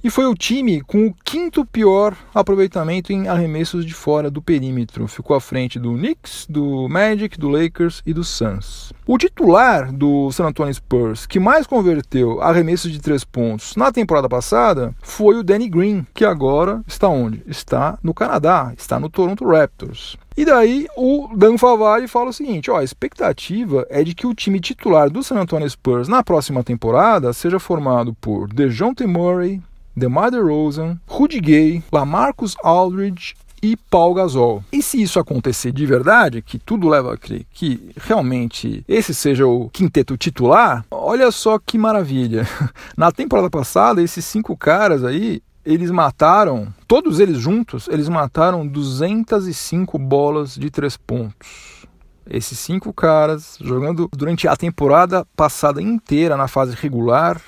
e 0.02 0.10
foi 0.10 0.26
o 0.26 0.34
time 0.34 0.80
com 0.80 1.06
o 1.06 1.14
quinto 1.24 1.64
pior 1.64 2.16
aproveitamento 2.34 3.12
em 3.12 3.28
arremessos 3.28 3.84
de 3.84 3.94
fora 3.94 4.30
do 4.30 4.40
perímetro. 4.40 5.06
Ficou 5.06 5.36
à 5.36 5.40
frente 5.40 5.78
do 5.78 5.92
Knicks, 5.92 6.46
do 6.48 6.88
Magic, 6.88 7.38
do 7.38 7.48
Lakers 7.48 8.02
e 8.06 8.12
do 8.12 8.24
Suns. 8.24 8.92
O 9.06 9.18
titular 9.18 9.92
do 9.92 10.30
San 10.32 10.46
Antonio 10.46 10.72
Spurs, 10.72 11.26
que 11.26 11.40
mais 11.40 11.66
converteu 11.66 12.40
arremessos 12.40 12.90
de 12.90 13.00
três 13.00 13.24
pontos 13.24 13.76
na 13.76 13.92
temporada 13.92 14.28
passada, 14.28 14.94
foi 15.02 15.36
o 15.36 15.42
Danny 15.42 15.68
Green, 15.68 16.06
que 16.14 16.24
agora 16.24 16.82
está 16.86 17.08
onde? 17.08 17.42
Está 17.46 17.98
no 18.02 18.14
Canadá, 18.14 18.72
está 18.76 18.98
no 18.98 19.10
Toronto 19.10 19.46
Raptors. 19.46 20.16
E 20.36 20.44
daí 20.44 20.86
o 20.96 21.28
Dan 21.36 21.58
Favale 21.58 22.08
fala 22.08 22.30
o 22.30 22.32
seguinte: 22.32 22.70
ó, 22.70 22.78
a 22.78 22.84
expectativa 22.84 23.86
é 23.90 24.02
de 24.02 24.14
que 24.14 24.26
o 24.26 24.34
time 24.34 24.60
titular 24.60 25.10
do 25.10 25.22
San 25.22 25.36
Antonio 25.36 25.68
Spurs 25.68 26.08
na 26.08 26.22
próxima 26.22 26.62
temporada 26.62 27.32
seja 27.32 27.58
formado 27.58 28.14
por 28.14 28.48
DeJounte 28.48 29.06
Murray, 29.06 29.60
DeMar 30.00 30.30
DeRozan, 30.30 30.98
Rudy 31.06 31.40
Gay, 31.40 31.84
Lamarcus 31.92 32.56
Aldridge 32.64 33.36
e 33.62 33.76
Paul 33.76 34.14
Gasol. 34.14 34.64
E 34.72 34.82
se 34.82 35.00
isso 35.02 35.20
acontecer 35.20 35.70
de 35.72 35.84
verdade, 35.84 36.40
que 36.40 36.58
tudo 36.58 36.88
leva 36.88 37.14
a 37.14 37.16
crer 37.18 37.44
que 37.52 37.90
realmente 37.96 38.82
esse 38.88 39.14
seja 39.14 39.46
o 39.46 39.68
quinteto 39.68 40.16
titular, 40.16 40.84
olha 40.90 41.30
só 41.30 41.58
que 41.58 41.76
maravilha. 41.76 42.48
Na 42.96 43.12
temporada 43.12 43.50
passada, 43.50 44.02
esses 44.02 44.24
cinco 44.24 44.56
caras 44.56 45.04
aí, 45.04 45.42
eles 45.64 45.90
mataram, 45.90 46.72
todos 46.88 47.20
eles 47.20 47.36
juntos, 47.36 47.86
eles 47.88 48.08
mataram 48.08 48.66
205 48.66 49.98
bolas 49.98 50.54
de 50.54 50.70
três 50.70 50.96
pontos. 50.96 51.86
Esses 52.28 52.58
cinco 52.58 52.92
caras 52.92 53.58
jogando 53.60 54.08
durante 54.16 54.48
a 54.48 54.56
temporada 54.56 55.26
passada 55.36 55.82
inteira 55.82 56.36
na 56.36 56.48
fase 56.48 56.74
regular, 56.74 57.40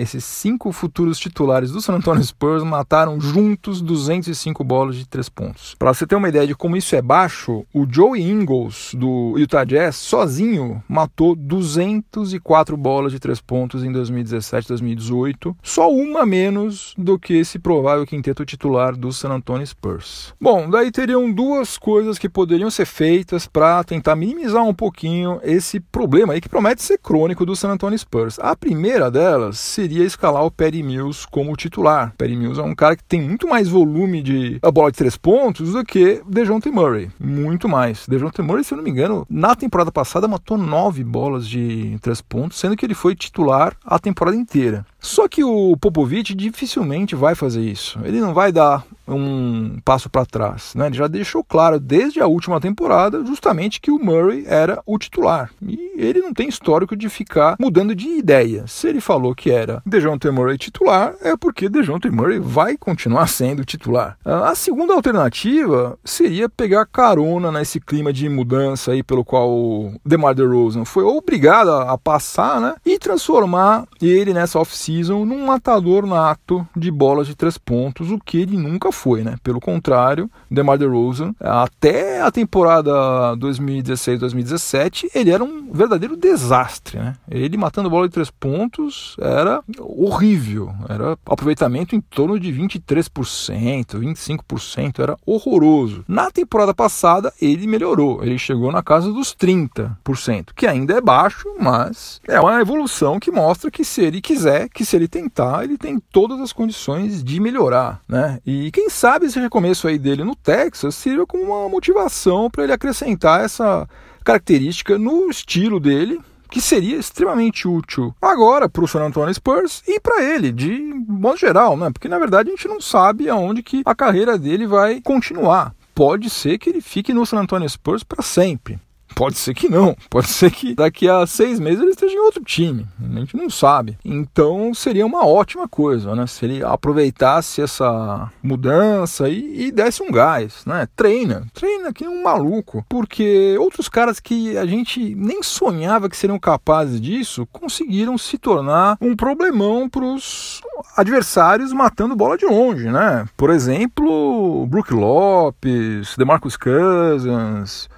esses 0.00 0.24
cinco 0.24 0.72
futuros 0.72 1.18
titulares 1.18 1.70
do 1.70 1.80
San 1.80 1.94
Antonio 1.94 2.24
Spurs 2.24 2.62
mataram 2.62 3.20
juntos 3.20 3.82
205 3.82 4.64
bolas 4.64 4.96
de 4.96 5.06
três 5.06 5.28
pontos. 5.28 5.74
Para 5.78 5.92
você 5.92 6.06
ter 6.06 6.16
uma 6.16 6.28
ideia 6.28 6.46
de 6.46 6.54
como 6.54 6.76
isso 6.76 6.96
é 6.96 7.02
baixo, 7.02 7.66
o 7.72 7.86
Joey 7.88 8.22
Ingles 8.22 8.94
do 8.94 9.34
Utah 9.36 9.64
Jazz 9.64 9.96
sozinho 9.96 10.82
matou 10.88 11.36
204 11.36 12.76
bolas 12.76 13.12
de 13.12 13.18
três 13.18 13.40
pontos 13.40 13.84
em 13.84 13.92
2017, 13.92 14.68
2018, 14.68 15.56
só 15.62 15.92
uma 15.92 16.24
menos 16.24 16.94
do 16.96 17.18
que 17.18 17.34
esse 17.34 17.58
provável 17.58 18.06
quinteto 18.06 18.44
titular 18.44 18.96
do 18.96 19.12
San 19.12 19.30
Antonio 19.30 19.66
Spurs. 19.66 20.32
Bom, 20.40 20.70
daí 20.70 20.90
teriam 20.90 21.30
duas 21.30 21.76
coisas 21.76 22.18
que 22.18 22.28
poderiam 22.28 22.70
ser 22.70 22.86
feitas 22.86 23.46
para 23.46 23.84
tentar 23.84 24.16
minimizar 24.16 24.64
um 24.64 24.74
pouquinho 24.74 25.40
esse 25.42 25.78
problema 25.78 26.32
aí 26.32 26.40
que 26.40 26.48
promete 26.48 26.82
ser 26.82 26.98
crônico 26.98 27.44
do 27.44 27.54
San 27.54 27.70
Antonio 27.70 27.98
Spurs. 27.98 28.38
A 28.38 28.56
primeira 28.56 29.10
delas 29.10 29.58
seria 29.58 29.89
escalar 29.98 30.44
o 30.44 30.50
Perry 30.50 30.82
Mills 30.82 31.26
como 31.30 31.56
titular. 31.56 32.14
Perry 32.16 32.36
Mills 32.36 32.60
é 32.60 32.64
um 32.64 32.74
cara 32.74 32.96
que 32.96 33.04
tem 33.04 33.20
muito 33.20 33.48
mais 33.48 33.68
volume 33.68 34.22
de 34.22 34.58
a 34.62 34.70
bola 34.70 34.90
de 34.90 34.98
três 34.98 35.16
pontos 35.16 35.72
do 35.72 35.84
que 35.84 36.22
DeJounte 36.26 36.70
Murray. 36.70 37.10
Muito 37.18 37.68
mais. 37.68 38.06
DeJounte 38.06 38.42
Murray, 38.42 38.64
se 38.64 38.72
eu 38.72 38.76
não 38.76 38.84
me 38.84 38.90
engano, 38.90 39.26
na 39.28 39.54
temporada 39.54 39.90
passada 39.90 40.28
matou 40.28 40.56
nove 40.56 41.02
bolas 41.02 41.46
de 41.48 41.98
três 42.00 42.20
pontos, 42.20 42.58
sendo 42.58 42.76
que 42.76 42.84
ele 42.84 42.94
foi 42.94 43.14
titular 43.14 43.76
a 43.84 43.98
temporada 43.98 44.36
inteira. 44.36 44.84
Só 45.00 45.26
que 45.26 45.42
o 45.42 45.76
Popovich 45.76 46.34
dificilmente 46.34 47.14
vai 47.14 47.34
fazer 47.34 47.62
isso. 47.62 47.98
Ele 48.04 48.20
não 48.20 48.34
vai 48.34 48.52
dar 48.52 48.84
um 49.08 49.78
passo 49.84 50.08
para 50.08 50.26
trás. 50.26 50.74
Né? 50.74 50.86
Ele 50.86 50.96
já 50.96 51.08
deixou 51.08 51.42
claro 51.42 51.80
desde 51.80 52.20
a 52.20 52.26
última 52.26 52.60
temporada 52.60 53.24
justamente 53.24 53.80
que 53.80 53.90
o 53.90 53.98
Murray 53.98 54.44
era 54.46 54.80
o 54.86 54.98
titular. 54.98 55.50
E 55.66 55.92
ele 55.96 56.20
não 56.20 56.32
tem 56.32 56.48
histórico 56.48 56.94
de 56.94 57.08
ficar 57.08 57.56
mudando 57.58 57.94
de 57.94 58.08
ideia. 58.08 58.64
Se 58.66 58.88
ele 58.88 59.00
falou 59.00 59.34
que 59.34 59.50
era 59.50 59.82
DeJounte 59.84 60.30
Murray 60.30 60.58
titular, 60.58 61.14
é 61.22 61.36
porque 61.36 61.68
DeJounte 61.68 62.10
Murray 62.10 62.38
vai 62.38 62.76
continuar 62.76 63.26
sendo 63.28 63.64
titular. 63.64 64.16
A 64.24 64.54
segunda 64.54 64.94
alternativa 64.94 65.98
seria 66.04 66.48
pegar 66.48 66.86
carona 66.86 67.50
nesse 67.50 67.80
clima 67.80 68.12
de 68.12 68.28
mudança 68.28 68.92
aí 68.92 69.02
pelo 69.02 69.24
qual 69.24 69.50
o 69.50 69.94
DeMar 70.04 70.34
DeRozan 70.34 70.84
foi 70.84 71.04
obrigado 71.04 71.70
a 71.70 71.96
passar 71.98 72.60
né? 72.60 72.74
e 72.84 72.98
transformar 72.98 73.86
ele 74.00 74.32
nessa 74.32 74.58
oficina 74.58 74.89
season 74.90 75.24
num 75.24 75.46
matador 75.46 76.04
nato 76.04 76.66
de 76.76 76.90
bolas 76.90 77.26
de 77.26 77.36
três 77.36 77.56
pontos, 77.56 78.10
o 78.10 78.18
que 78.18 78.38
ele 78.38 78.56
nunca 78.56 78.90
foi, 78.90 79.22
né? 79.22 79.36
Pelo 79.42 79.60
contrário, 79.60 80.28
DeMar 80.50 80.78
DeRozan, 80.78 81.34
até 81.40 82.20
a 82.20 82.30
temporada 82.30 82.90
2016-2017, 83.36 85.10
ele 85.14 85.30
era 85.30 85.44
um 85.44 85.72
verdadeiro 85.72 86.16
desastre, 86.16 86.98
né? 86.98 87.14
Ele 87.30 87.56
matando 87.56 87.88
bola 87.90 88.08
de 88.08 88.14
três 88.14 88.30
pontos 88.30 89.16
era 89.20 89.62
horrível, 89.78 90.74
era 90.88 91.16
aproveitamento 91.24 91.94
em 91.94 92.00
torno 92.00 92.38
de 92.38 92.52
23%, 92.52 93.98
25%, 93.98 94.98
era 94.98 95.16
horroroso. 95.24 96.04
Na 96.08 96.30
temporada 96.30 96.74
passada, 96.74 97.32
ele 97.40 97.66
melhorou, 97.66 98.24
ele 98.24 98.38
chegou 98.38 98.72
na 98.72 98.82
casa 98.82 99.12
dos 99.12 99.34
30%, 99.34 100.48
que 100.54 100.66
ainda 100.66 100.94
é 100.94 101.00
baixo, 101.00 101.48
mas 101.60 102.20
é 102.26 102.40
uma 102.40 102.60
evolução 102.60 103.20
que 103.20 103.30
mostra 103.30 103.70
que 103.70 103.84
se 103.84 104.02
ele 104.02 104.20
quiser, 104.20 104.68
que 104.80 104.84
se 104.86 104.96
ele 104.96 105.08
tentar, 105.08 105.62
ele 105.62 105.76
tem 105.76 106.00
todas 106.10 106.40
as 106.40 106.54
condições 106.54 107.22
de 107.22 107.38
melhorar, 107.38 108.00
né? 108.08 108.40
E 108.46 108.70
quem 108.70 108.88
sabe 108.88 109.26
esse 109.26 109.38
recomeço 109.38 109.86
aí 109.86 109.98
dele 109.98 110.24
no 110.24 110.34
Texas 110.34 110.94
sirva 110.94 111.26
como 111.26 111.42
uma 111.42 111.68
motivação 111.68 112.48
para 112.48 112.64
ele 112.64 112.72
acrescentar 112.72 113.44
essa 113.44 113.86
característica 114.24 114.96
no 114.96 115.28
estilo 115.28 115.78
dele, 115.78 116.18
que 116.50 116.62
seria 116.62 116.96
extremamente 116.96 117.68
útil 117.68 118.14
agora 118.22 118.70
para 118.70 118.82
o 118.82 118.88
San 118.88 119.04
Antonio 119.04 119.34
Spurs 119.34 119.82
e 119.86 120.00
para 120.00 120.24
ele, 120.24 120.50
de 120.50 120.78
modo 121.06 121.36
geral, 121.36 121.76
né? 121.76 121.90
Porque 121.90 122.08
na 122.08 122.18
verdade 122.18 122.48
a 122.48 122.52
gente 122.52 122.66
não 122.66 122.80
sabe 122.80 123.28
aonde 123.28 123.62
que 123.62 123.82
a 123.84 123.94
carreira 123.94 124.38
dele 124.38 124.66
vai 124.66 125.02
continuar. 125.02 125.74
Pode 125.94 126.30
ser 126.30 126.56
que 126.56 126.70
ele 126.70 126.80
fique 126.80 127.12
no 127.12 127.26
San 127.26 127.40
Antonio 127.40 127.68
Spurs 127.68 128.02
para 128.02 128.22
sempre. 128.22 128.80
Pode 129.14 129.36
ser 129.38 129.54
que 129.54 129.68
não, 129.68 129.96
pode 130.08 130.28
ser 130.28 130.50
que 130.50 130.74
daqui 130.74 131.08
a 131.08 131.26
seis 131.26 131.60
meses 131.60 131.80
ele 131.80 131.90
esteja 131.90 132.14
em 132.14 132.20
outro 132.20 132.42
time, 132.42 132.86
a 132.98 133.20
gente 133.20 133.36
não 133.36 133.50
sabe. 133.50 133.98
Então 134.04 134.72
seria 134.72 135.06
uma 135.06 135.26
ótima 135.26 135.68
coisa, 135.68 136.14
né? 136.14 136.26
Se 136.26 136.44
ele 136.44 136.64
aproveitasse 136.64 137.60
essa 137.60 138.30
mudança 138.42 139.28
e, 139.28 139.66
e 139.66 139.72
desse 139.72 140.02
um 140.02 140.10
gás, 140.10 140.64
né? 140.64 140.88
Treina, 140.96 141.46
treina 141.52 141.92
que 141.92 142.06
um 142.06 142.22
maluco, 142.22 142.84
porque 142.88 143.56
outros 143.58 143.88
caras 143.88 144.20
que 144.20 144.56
a 144.56 144.66
gente 144.66 145.14
nem 145.14 145.42
sonhava 145.42 146.08
que 146.08 146.16
seriam 146.16 146.38
capazes 146.38 147.00
disso 147.00 147.46
conseguiram 147.52 148.16
se 148.16 148.38
tornar 148.38 148.96
um 149.00 149.14
problemão 149.14 149.88
para 149.88 150.04
os 150.04 150.60
adversários 150.96 151.72
matando 151.72 152.16
bola 152.16 152.36
de 152.36 152.46
longe, 152.46 152.90
né? 152.90 153.26
Por 153.36 153.50
exemplo, 153.50 154.66
Brook 154.66 154.92
Lopes, 154.92 156.14
DeMarcus 156.16 156.56
Cousins 156.56 157.88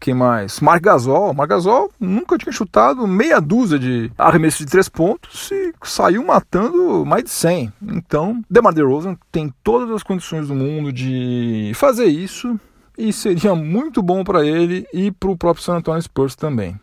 quem 0.00 0.14
mais? 0.14 0.60
Marc 0.60 0.82
Gasol. 0.82 1.34
Marc 1.34 1.50
Gasol 1.50 1.90
nunca 2.00 2.38
tinha 2.38 2.52
chutado 2.52 3.06
meia 3.06 3.38
dúzia 3.40 3.78
de 3.78 4.10
arremessos 4.16 4.64
de 4.64 4.72
três 4.72 4.88
pontos 4.88 5.50
e 5.52 5.72
saiu 5.84 6.24
matando 6.24 7.04
mais 7.04 7.24
de 7.24 7.30
100. 7.30 7.72
Então, 7.82 8.42
DeMar 8.48 8.72
DeRozan 8.72 9.16
tem 9.30 9.52
todas 9.62 9.90
as 9.90 10.02
condições 10.02 10.48
do 10.48 10.54
mundo 10.54 10.92
de 10.92 11.72
fazer 11.74 12.06
isso 12.06 12.58
e 12.96 13.12
seria 13.12 13.54
muito 13.54 14.02
bom 14.02 14.24
para 14.24 14.44
ele 14.44 14.86
e 14.92 15.10
para 15.10 15.30
o 15.30 15.36
próprio 15.36 15.64
San 15.64 15.76
Antonio 15.76 16.02
Spurs 16.02 16.34
também. 16.34 16.78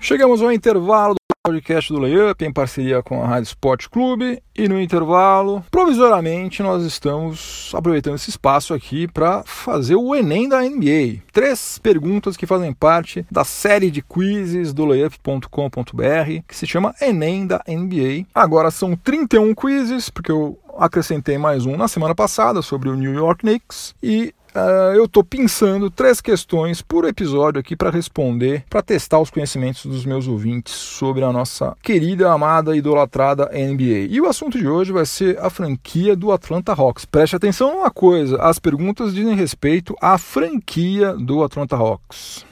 Chegamos 0.00 0.40
ao 0.40 0.52
intervalo 0.52 1.17
podcast 1.48 1.90
do 1.90 1.98
Layup 1.98 2.44
em 2.44 2.52
parceria 2.52 3.02
com 3.02 3.22
a 3.22 3.26
Rádio 3.26 3.46
Sport 3.46 3.88
Clube 3.88 4.42
e 4.54 4.68
no 4.68 4.78
intervalo, 4.78 5.64
provisoriamente, 5.70 6.62
nós 6.62 6.84
estamos 6.84 7.72
aproveitando 7.74 8.16
esse 8.16 8.28
espaço 8.28 8.74
aqui 8.74 9.08
para 9.08 9.42
fazer 9.44 9.94
o 9.94 10.14
Enem 10.14 10.46
da 10.46 10.60
NBA. 10.60 11.22
Três 11.32 11.78
perguntas 11.78 12.36
que 12.36 12.44
fazem 12.44 12.70
parte 12.74 13.24
da 13.30 13.44
série 13.44 13.90
de 13.90 14.02
quizzes 14.02 14.74
do 14.74 14.84
layup.com.br 14.84 16.42
que 16.46 16.54
se 16.54 16.66
chama 16.66 16.94
Enem 17.00 17.46
da 17.46 17.62
NBA. 17.66 18.26
Agora 18.34 18.70
são 18.70 18.94
31 18.94 19.54
quizzes, 19.54 20.10
porque 20.10 20.30
eu 20.30 20.58
acrescentei 20.76 21.38
mais 21.38 21.64
um 21.64 21.78
na 21.78 21.88
semana 21.88 22.14
passada 22.14 22.60
sobre 22.60 22.90
o 22.90 22.94
New 22.94 23.14
York 23.14 23.40
Knicks 23.40 23.94
e 24.02 24.34
uh, 24.58 24.94
eu 24.94 25.04
estou 25.04 25.22
pensando 25.22 25.90
três 25.90 26.20
questões 26.20 26.82
por 26.82 27.04
episódio 27.04 27.60
aqui 27.60 27.76
para 27.76 27.90
responder, 27.90 28.64
para 28.68 28.82
testar 28.82 29.20
os 29.20 29.30
conhecimentos 29.30 29.86
dos 29.86 30.04
meus 30.04 30.26
ouvintes 30.26 30.74
sobre 30.74 31.24
a 31.24 31.32
nossa 31.32 31.76
querida, 31.82 32.32
amada, 32.32 32.76
idolatrada 32.76 33.50
NBA. 33.52 34.08
E 34.10 34.20
o 34.20 34.26
assunto 34.26 34.58
de 34.58 34.68
hoje 34.68 34.92
vai 34.92 35.06
ser 35.06 35.38
a 35.38 35.48
franquia 35.48 36.16
do 36.16 36.32
Atlanta 36.32 36.72
Hawks. 36.72 37.04
Preste 37.04 37.36
atenção 37.36 37.74
numa 37.74 37.90
coisa: 37.90 38.40
as 38.42 38.58
perguntas 38.58 39.14
dizem 39.14 39.34
respeito 39.34 39.94
à 40.00 40.18
franquia 40.18 41.14
do 41.14 41.42
Atlanta 41.42 41.76
Hawks, 41.76 42.44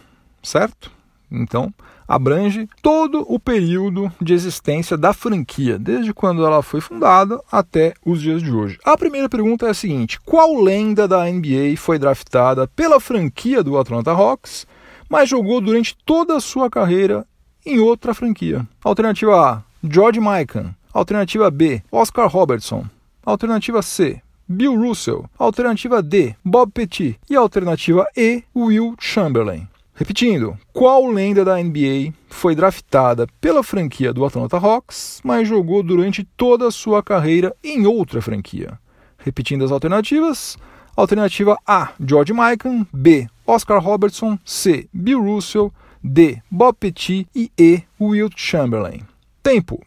certo? 0.43 0.91
Então, 1.31 1.73
abrange 2.07 2.69
todo 2.83 3.25
o 3.29 3.39
período 3.39 4.13
de 4.21 4.35
existência 4.35 4.97
da 4.97 5.13
franquia, 5.13 5.79
desde 5.79 6.13
quando 6.13 6.45
ela 6.45 6.63
foi 6.63 6.81
fundada 6.81 7.41
até 7.51 7.95
os 8.05 8.21
dias 8.21 8.43
de 8.43 8.51
hoje. 8.53 8.79
A 8.85 8.97
primeira 8.97 9.29
pergunta 9.29 9.67
é 9.67 9.71
a 9.71 9.75
seguinte: 9.75 10.21
qual 10.21 10.61
lenda 10.61 11.09
da 11.09 11.25
NBA 11.25 11.77
foi 11.77 11.99
draftada 11.99 12.67
pela 12.69 13.01
franquia 13.01 13.63
do 13.63 13.79
Atlanta 13.79 14.13
Hawks, 14.13 14.67
mas 15.09 15.29
jogou 15.29 15.61
durante 15.61 15.97
toda 16.05 16.37
a 16.37 16.41
sua 16.41 16.71
carreira 16.71 17.27
em 17.65 17.79
outra 17.79 18.15
franquia? 18.15 18.67
Alternativa 18.83 19.51
A: 19.51 19.63
George 19.83 20.21
Mikan. 20.21 20.75
Alternativa 20.93 21.51
B: 21.51 21.83
Oscar 21.93 22.27
Robertson. 22.29 22.87
Alternativa 23.25 23.83
C: 23.83 24.23
Bill 24.49 24.75
Russell. 24.75 25.29
Alternativa 25.39 26.03
D: 26.03 26.35
Bob 26.45 26.73
Petit. 26.73 27.19
E 27.29 27.37
alternativa 27.37 28.07
E: 28.17 28.43
Will 28.55 28.95
Chamberlain. 28.99 29.69
Repetindo, 29.99 30.59
qual 30.75 31.07
lenda 31.07 31.43
da 31.43 31.57
NBA 31.57 32.13
foi 32.29 32.55
draftada 32.55 33.27
pela 33.41 33.63
franquia 33.63 34.13
do 34.13 34.27
Atlanta 34.27 34.59
Hawks, 34.59 35.23
mas 35.25 35.49
jogou 35.49 35.83
durante 35.83 36.23
toda 36.37 36.69
a 36.69 36.71
sua 36.71 37.03
carreira 37.03 37.57
em 37.65 37.87
outra 37.87 38.21
franquia? 38.21 38.79
Repetindo 39.17 39.65
as 39.65 39.73
alternativas: 39.73 40.59
alternativa 40.95 41.57
A, 41.67 41.95
George 41.99 42.35
Mikan, 42.35 42.87
B, 42.93 43.27
Oscar 43.47 43.83
Robertson, 43.83 44.39
C, 44.45 44.87
Bill 44.93 45.23
Russell, 45.23 45.73
D, 46.05 46.43
Bob 46.51 46.77
Petit 46.79 47.27
e 47.35 47.51
E, 47.57 47.83
Wilt 47.99 48.35
Chamberlain. 48.37 49.01
Tempo. 49.43 49.83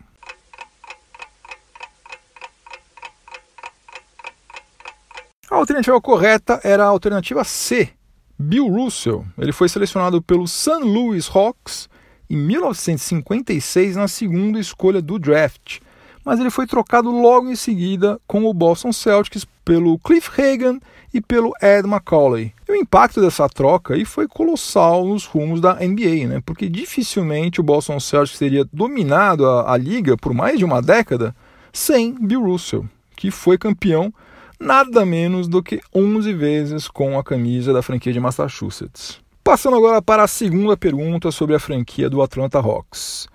A 5.51 5.55
alternativa 5.55 6.01
correta 6.01 6.59
era 6.63 6.83
a 6.83 6.87
alternativa 6.87 7.43
C, 7.43 7.93
Bill 8.41 8.69
Russell, 8.69 9.25
ele 9.37 9.51
foi 9.51 9.67
selecionado 9.67 10.21
pelo 10.21 10.47
St. 10.47 10.79
Louis 10.81 11.29
Hawks 11.29 11.89
em 12.29 12.37
1956 12.37 13.97
na 13.97 14.07
segunda 14.07 14.57
escolha 14.57 15.01
do 15.01 15.19
draft, 15.19 15.79
mas 16.23 16.39
ele 16.39 16.49
foi 16.49 16.65
trocado 16.65 17.11
logo 17.11 17.49
em 17.49 17.55
seguida 17.55 18.17
com 18.25 18.45
o 18.45 18.53
Boston 18.53 18.93
Celtics 18.93 19.45
pelo 19.65 19.99
Cliff 19.99 20.29
Hagan 20.41 20.79
e 21.13 21.19
pelo 21.19 21.51
Ed 21.61 21.85
Macaulay. 21.85 22.53
E 22.65 22.71
o 22.71 22.75
impacto 22.75 23.19
dessa 23.19 23.49
troca 23.49 23.93
aí 23.93 24.05
foi 24.05 24.25
colossal 24.25 25.05
nos 25.05 25.25
rumos 25.25 25.59
da 25.59 25.73
NBA, 25.75 26.27
né? 26.27 26.41
porque 26.45 26.69
dificilmente 26.69 27.59
o 27.59 27.63
Boston 27.63 27.99
Celtics 27.99 28.39
teria 28.39 28.63
dominado 28.71 29.45
a, 29.45 29.73
a 29.73 29.75
liga 29.75 30.15
por 30.15 30.33
mais 30.33 30.57
de 30.57 30.63
uma 30.63 30.81
década 30.81 31.35
sem 31.73 32.13
Bill 32.13 32.43
Russell, 32.43 32.87
que 33.17 33.31
foi 33.31 33.57
campeão 33.57 34.13
nada 34.59 35.05
menos 35.05 35.47
do 35.47 35.63
que 35.63 35.81
11 35.95 36.33
vezes 36.33 36.87
com 36.87 37.17
a 37.17 37.23
camisa 37.23 37.71
da 37.71 37.81
franquia 37.81 38.11
de 38.11 38.19
Massachusetts. 38.19 39.19
Passando 39.43 39.77
agora 39.77 40.01
para 40.01 40.23
a 40.23 40.27
segunda 40.27 40.75
pergunta 40.75 41.31
sobre 41.31 41.55
a 41.55 41.59
franquia 41.59 42.09
do 42.09 42.21
Atlanta 42.21 42.59
Hawks. 42.59 43.27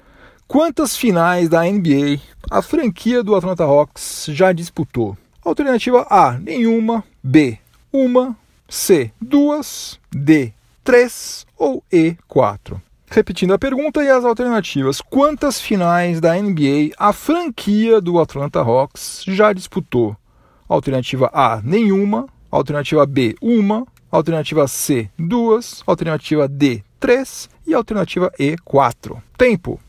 Quantas 0.47 0.95
finais 0.95 1.49
da 1.49 1.64
NBA 1.64 2.21
a 2.50 2.61
franquia 2.61 3.23
do 3.23 3.35
Atlanta 3.35 3.64
Hawks 3.64 4.26
já 4.28 4.52
disputou? 4.52 5.16
Alternativa 5.43 6.07
A: 6.09 6.38
nenhuma, 6.38 7.02
B: 7.23 7.59
uma, 7.90 8.37
C: 8.68 9.11
duas, 9.20 9.98
D: 10.12 10.53
três 10.85 11.46
ou 11.57 11.83
E: 11.90 12.16
quatro. 12.29 12.81
Repetindo 13.11 13.55
a 13.55 13.59
pergunta 13.59 14.05
e 14.05 14.09
as 14.09 14.25
alternativas: 14.25 15.01
quantas 15.01 15.61
finais 15.61 16.20
da 16.20 16.35
NBA 16.35 16.92
a 16.98 17.12
franquia 17.12 18.01
do 18.01 18.20
Atlanta 18.20 18.61
Hawks 18.61 19.25
já 19.27 19.53
disputou? 19.53 20.16
Alternativa 20.68 21.31
A, 21.33 21.61
nenhuma. 21.62 22.27
Alternativa 22.50 23.05
B, 23.07 23.37
uma. 23.40 23.87
Alternativa 24.11 24.66
C, 24.68 25.11
duas. 25.18 25.83
Alternativa 25.87 26.48
D, 26.48 26.83
três. 27.00 27.48
E 27.66 27.74
alternativa 27.74 28.33
E, 28.38 28.57
quatro. 28.64 29.22
Tempo. 29.37 29.81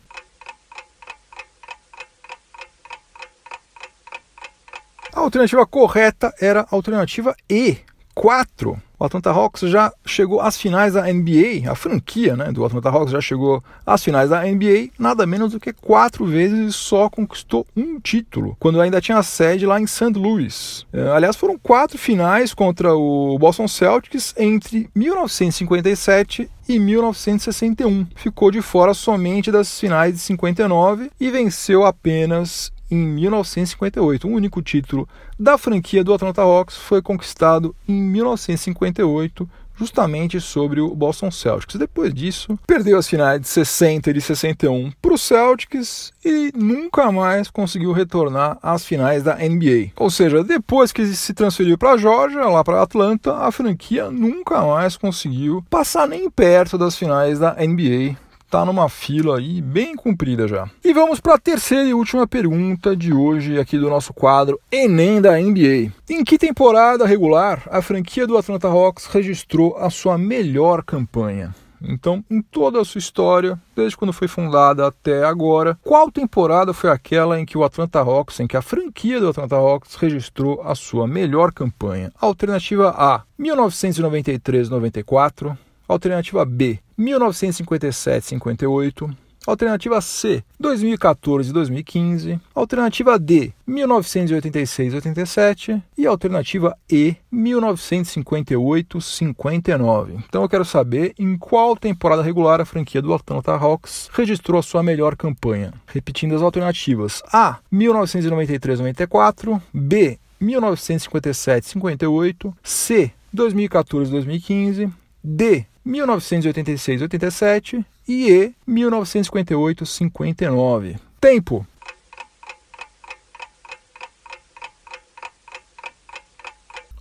A 5.14 5.20
alternativa 5.20 5.66
correta 5.66 6.34
era 6.40 6.62
a 6.62 6.68
alternativa 6.76 7.36
E, 7.50 7.78
4. 8.14 8.82
O 9.00 9.06
Atlanta 9.06 9.32
Hawks 9.32 9.62
já 9.70 9.92
chegou 10.06 10.42
às 10.42 10.58
finais 10.58 10.94
da 10.94 11.04
NBA, 11.04 11.70
a 11.70 11.76
franquia 11.76 12.36
né, 12.36 12.52
do 12.52 12.64
Atlanta 12.66 12.90
Hawks 12.90 13.12
já 13.12 13.22
chegou 13.22 13.62
às 13.86 14.04
finais 14.04 14.30
da 14.30 14.44
NBA, 14.44 14.90
nada 14.98 15.26
menos 15.26 15.52
do 15.52 15.60
que 15.60 15.74
quatro 15.74 16.26
vezes 16.26 16.70
e 16.70 16.72
só 16.72 17.10
conquistou 17.10 17.66
um 17.76 18.00
título, 18.00 18.56
quando 18.60 18.80
ainda 18.80 19.02
tinha 19.02 19.22
sede 19.24 19.66
lá 19.66 19.80
em 19.80 19.88
St. 19.88 20.14
Louis. 20.14 20.86
É, 20.94 21.10
aliás, 21.10 21.36
foram 21.36 21.58
quatro 21.58 21.98
finais 21.98 22.54
contra 22.54 22.94
o 22.94 23.38
Boston 23.38 23.68
Celtics 23.68 24.34
entre 24.38 24.90
1957 24.96 26.50
e 26.68 26.80
1961. 26.80 28.08
Ficou 28.16 28.52
de 28.52 28.62
fora 28.62 28.94
somente 28.94 29.52
das 29.52 29.80
finais 29.80 30.14
de 30.14 30.20
59 30.20 31.12
e 31.20 31.30
venceu 31.30 31.86
apenas 31.86 32.72
em 32.90 32.98
1958. 32.98 34.28
O 34.28 34.32
único 34.32 34.62
título 34.62 35.08
da 35.40 35.58
franquia 35.58 36.04
do 36.04 36.14
Atlanta 36.14 36.42
Hawks 36.42 36.78
foi 36.78 37.02
conquistado 37.02 37.76
em 37.88 37.94
1958, 37.94 39.48
justamente 39.78 40.40
sobre 40.40 40.80
o 40.80 40.96
Boston 40.96 41.30
Celtics. 41.30 41.76
Depois 41.76 42.14
disso, 42.14 42.58
perdeu 42.66 42.98
as 42.98 43.08
finais 43.08 43.42
de 43.42 43.48
60 43.48 44.10
e 44.10 44.14
de 44.14 44.22
61 44.22 44.92
para 45.02 45.14
o 45.14 45.18
Celtics 45.18 46.14
e 46.24 46.52
nunca 46.56 47.12
mais 47.12 47.50
conseguiu 47.50 47.92
retornar 47.92 48.58
às 48.62 48.86
finais 48.86 49.24
da 49.24 49.36
NBA. 49.36 49.92
Ou 49.98 50.10
seja, 50.10 50.44
depois 50.44 50.92
que 50.92 51.06
se 51.08 51.34
transferiu 51.34 51.78
para 51.78 51.92
a 51.92 51.98
Georgia, 51.98 52.46
lá 52.46 52.64
para 52.64 52.82
Atlanta, 52.82 53.38
a 53.38 53.52
franquia 53.52 54.10
nunca 54.10 54.62
mais 54.62 54.96
conseguiu 54.96 55.64
passar 55.70 56.08
nem 56.08 56.30
perto 56.30 56.78
das 56.78 56.96
finais 56.96 57.40
da 57.40 57.56
NBA 57.56 58.16
está 58.46 58.64
numa 58.64 58.88
fila 58.88 59.38
aí 59.38 59.62
bem 59.62 59.96
comprida 59.96 60.48
já. 60.48 60.70
E 60.84 60.94
vamos 60.94 61.20
para 61.20 61.36
a 61.36 61.40
terceira 61.40 61.90
e 61.90 61.94
última 61.94 62.26
pergunta 62.26 62.96
de 62.96 63.14
hoje 63.14 63.60
aqui 63.60 63.78
do 63.78 63.90
nosso 63.90 64.14
quadro 64.14 64.60
Enem 64.72 65.22
da 65.22 65.38
NBA. 65.38 65.92
Em 66.10 66.24
que 66.24 66.38
temporada 66.38 67.06
regular 67.06 67.64
a 67.70 67.82
franquia 67.82 68.26
do 68.26 68.38
Atlanta 68.38 68.68
Hawks 68.68 69.08
registrou 69.08 69.76
a 69.78 69.90
sua 69.90 70.18
melhor 70.18 70.84
campanha? 70.84 71.54
Então, 71.82 72.24
em 72.30 72.42
toda 72.42 72.80
a 72.82 72.86
sua 72.86 73.00
história, 73.00 73.60
desde 73.76 73.98
quando 73.98 74.14
foi 74.14 74.28
fundada 74.28 74.86
até 74.88 75.24
agora, 75.24 75.78
qual 75.84 76.12
temporada 76.12 76.74
foi 76.74 76.90
aquela 76.90 77.40
em 77.40 77.46
que 77.46 77.56
o 77.58 77.64
Atlanta 77.64 78.00
Hawks, 78.00 78.40
em 78.40 78.48
que 78.48 78.58
a 78.58 78.62
franquia 78.62 79.20
do 79.20 79.30
Atlanta 79.30 79.56
Hawks 79.56 79.94
registrou 79.96 80.62
a 80.64 80.74
sua 80.74 81.08
melhor 81.08 81.52
campanha? 81.52 82.12
Alternativa 82.20 82.96
A, 82.98 83.22
1993-94. 83.40 85.56
Alternativa 85.88 86.44
B, 86.44 86.80
1957-58. 86.98 89.14
Alternativa 89.48 90.02
C, 90.02 90.44
2014 90.60 91.52
e 91.52 91.54
2015. 91.54 92.42
Alternativa 92.56 93.20
D, 93.20 93.54
1986-87. 93.70 95.84
E 95.96 96.08
alternativa 96.08 96.76
E, 96.92 97.16
1958-59. 97.32 100.24
Então 100.28 100.42
eu 100.42 100.50
quero 100.50 100.66
saber 100.66 101.14
em 101.20 101.38
qual 101.38 101.78
temporada 101.78 102.24
regular 102.24 102.60
a 102.60 102.66
franquia 102.66 103.04
do 103.04 103.14
Atlanta 103.14 103.54
Hawks 103.54 104.10
registrou 104.14 104.60
a 104.60 104.64
sua 104.64 104.82
melhor 104.82 105.16
campanha. 105.16 105.72
Repetindo 105.86 106.36
as 106.36 106.42
alternativas: 106.42 107.22
A, 107.32 107.60
1993-94. 107.72 109.62
B, 109.72 110.18
1957-58. 110.42 112.52
C, 112.64 113.12
2014-2015. 113.36 114.92
D, 115.24 115.68
1986-87 115.86 117.84
e 118.08 118.32
E 118.32 118.54
1958-59. 118.68 120.96
Tempo 121.20 121.68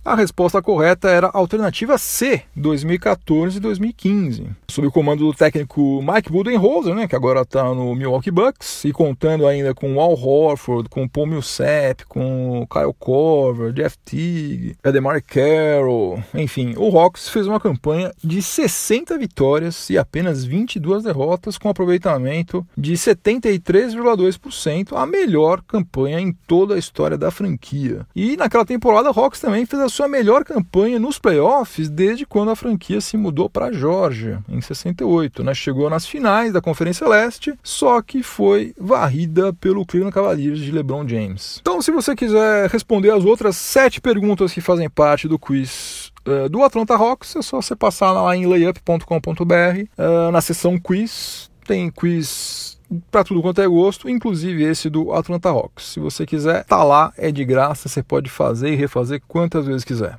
A 0.05 0.13
resposta 0.13 0.61
correta 0.61 1.09
era 1.09 1.29
a 1.29 1.37
alternativa 1.39 1.97
C, 1.97 2.43
2014 2.55 3.57
e 3.57 3.59
2015. 3.59 4.45
Sob 4.69 4.87
o 4.87 4.91
comando 4.91 5.25
do 5.25 5.33
técnico 5.33 5.99
Mike 6.03 6.31
Budenholzer, 6.31 6.93
né, 6.93 7.07
que 7.07 7.15
agora 7.15 7.41
está 7.41 7.63
no 7.73 7.95
Milwaukee 7.95 8.29
Bucks, 8.29 8.85
e 8.85 8.91
contando 8.91 9.47
ainda 9.47 9.73
com 9.73 9.99
Al 9.99 10.13
Horford, 10.13 10.89
com 10.89 11.07
Paul 11.07 11.25
Millsap, 11.25 12.05
com 12.07 12.67
Kyle 12.71 12.93
Korver, 12.99 13.73
Jeff 13.73 13.97
Teague, 14.05 14.75
Ademar 14.83 15.23
Carroll, 15.23 16.23
enfim, 16.35 16.75
o 16.77 16.99
Hawks 16.99 17.27
fez 17.27 17.47
uma 17.47 17.59
campanha 17.59 18.13
de 18.23 18.43
60 18.43 19.17
vitórias 19.17 19.89
e 19.89 19.97
apenas 19.97 20.45
22 20.45 21.03
derrotas, 21.03 21.57
com 21.57 21.67
aproveitamento 21.67 22.63
de 22.77 22.93
73,2%, 22.93 24.95
a 24.95 25.07
melhor 25.07 25.63
campanha 25.63 26.19
em 26.19 26.31
toda 26.31 26.75
a 26.75 26.77
história 26.77 27.17
da 27.17 27.31
franquia. 27.31 28.05
E 28.15 28.37
naquela 28.37 28.65
temporada, 28.65 29.09
o 29.09 29.19
Hawks 29.19 29.39
também 29.39 29.65
fez 29.65 29.81
a 29.81 29.94
sua 29.95 30.09
melhor 30.09 30.43
campanha 30.43 30.99
nos 30.99 31.17
playoffs 31.17 31.89
desde 31.89 32.25
quando 32.25 32.51
a 32.51 32.55
franquia 32.55 32.99
se 32.99 33.15
mudou 33.15 33.49
para 33.49 33.67
a 33.67 33.71
Georgia, 33.71 34.43
em 34.49 34.59
68. 34.59 35.41
Né? 35.41 35.53
Chegou 35.53 35.89
nas 35.89 36.05
finais 36.05 36.51
da 36.51 36.61
Conferência 36.61 37.07
Leste, 37.07 37.57
só 37.63 38.01
que 38.01 38.21
foi 38.21 38.73
varrida 38.77 39.53
pelo 39.53 39.85
Cleveland 39.85 40.13
Cavaliers 40.13 40.59
de 40.59 40.69
LeBron 40.69 41.07
James. 41.07 41.59
Então, 41.61 41.81
se 41.81 41.91
você 41.91 42.13
quiser 42.13 42.69
responder 42.69 43.11
as 43.11 43.23
outras 43.23 43.55
sete 43.55 44.01
perguntas 44.01 44.51
que 44.51 44.59
fazem 44.59 44.89
parte 44.89 45.29
do 45.29 45.39
quiz 45.39 46.11
uh, 46.27 46.49
do 46.49 46.61
Atlanta 46.61 46.95
Hawks, 46.95 47.33
é 47.37 47.41
só 47.41 47.61
você 47.61 47.73
passar 47.73 48.11
lá 48.11 48.35
em 48.35 48.45
layup.com.br, 48.45 49.53
eh, 49.97 50.31
na 50.31 50.41
seção 50.41 50.77
quiz. 50.77 51.49
Tem 51.65 51.89
quiz 51.89 52.77
para 53.11 53.23
tudo 53.23 53.41
quanto 53.41 53.61
é 53.61 53.67
gosto, 53.67 54.09
inclusive 54.09 54.63
esse 54.63 54.89
do 54.89 55.13
Atlanta 55.13 55.49
Hawks. 55.49 55.85
Se 55.85 55.99
você 55.99 56.25
quiser, 56.25 56.63
tá 56.65 56.83
lá, 56.83 57.13
é 57.17 57.31
de 57.31 57.43
graça, 57.45 57.89
você 57.89 58.03
pode 58.03 58.29
fazer 58.29 58.71
e 58.71 58.75
refazer 58.75 59.21
quantas 59.27 59.65
vezes 59.65 59.83
quiser. 59.83 60.17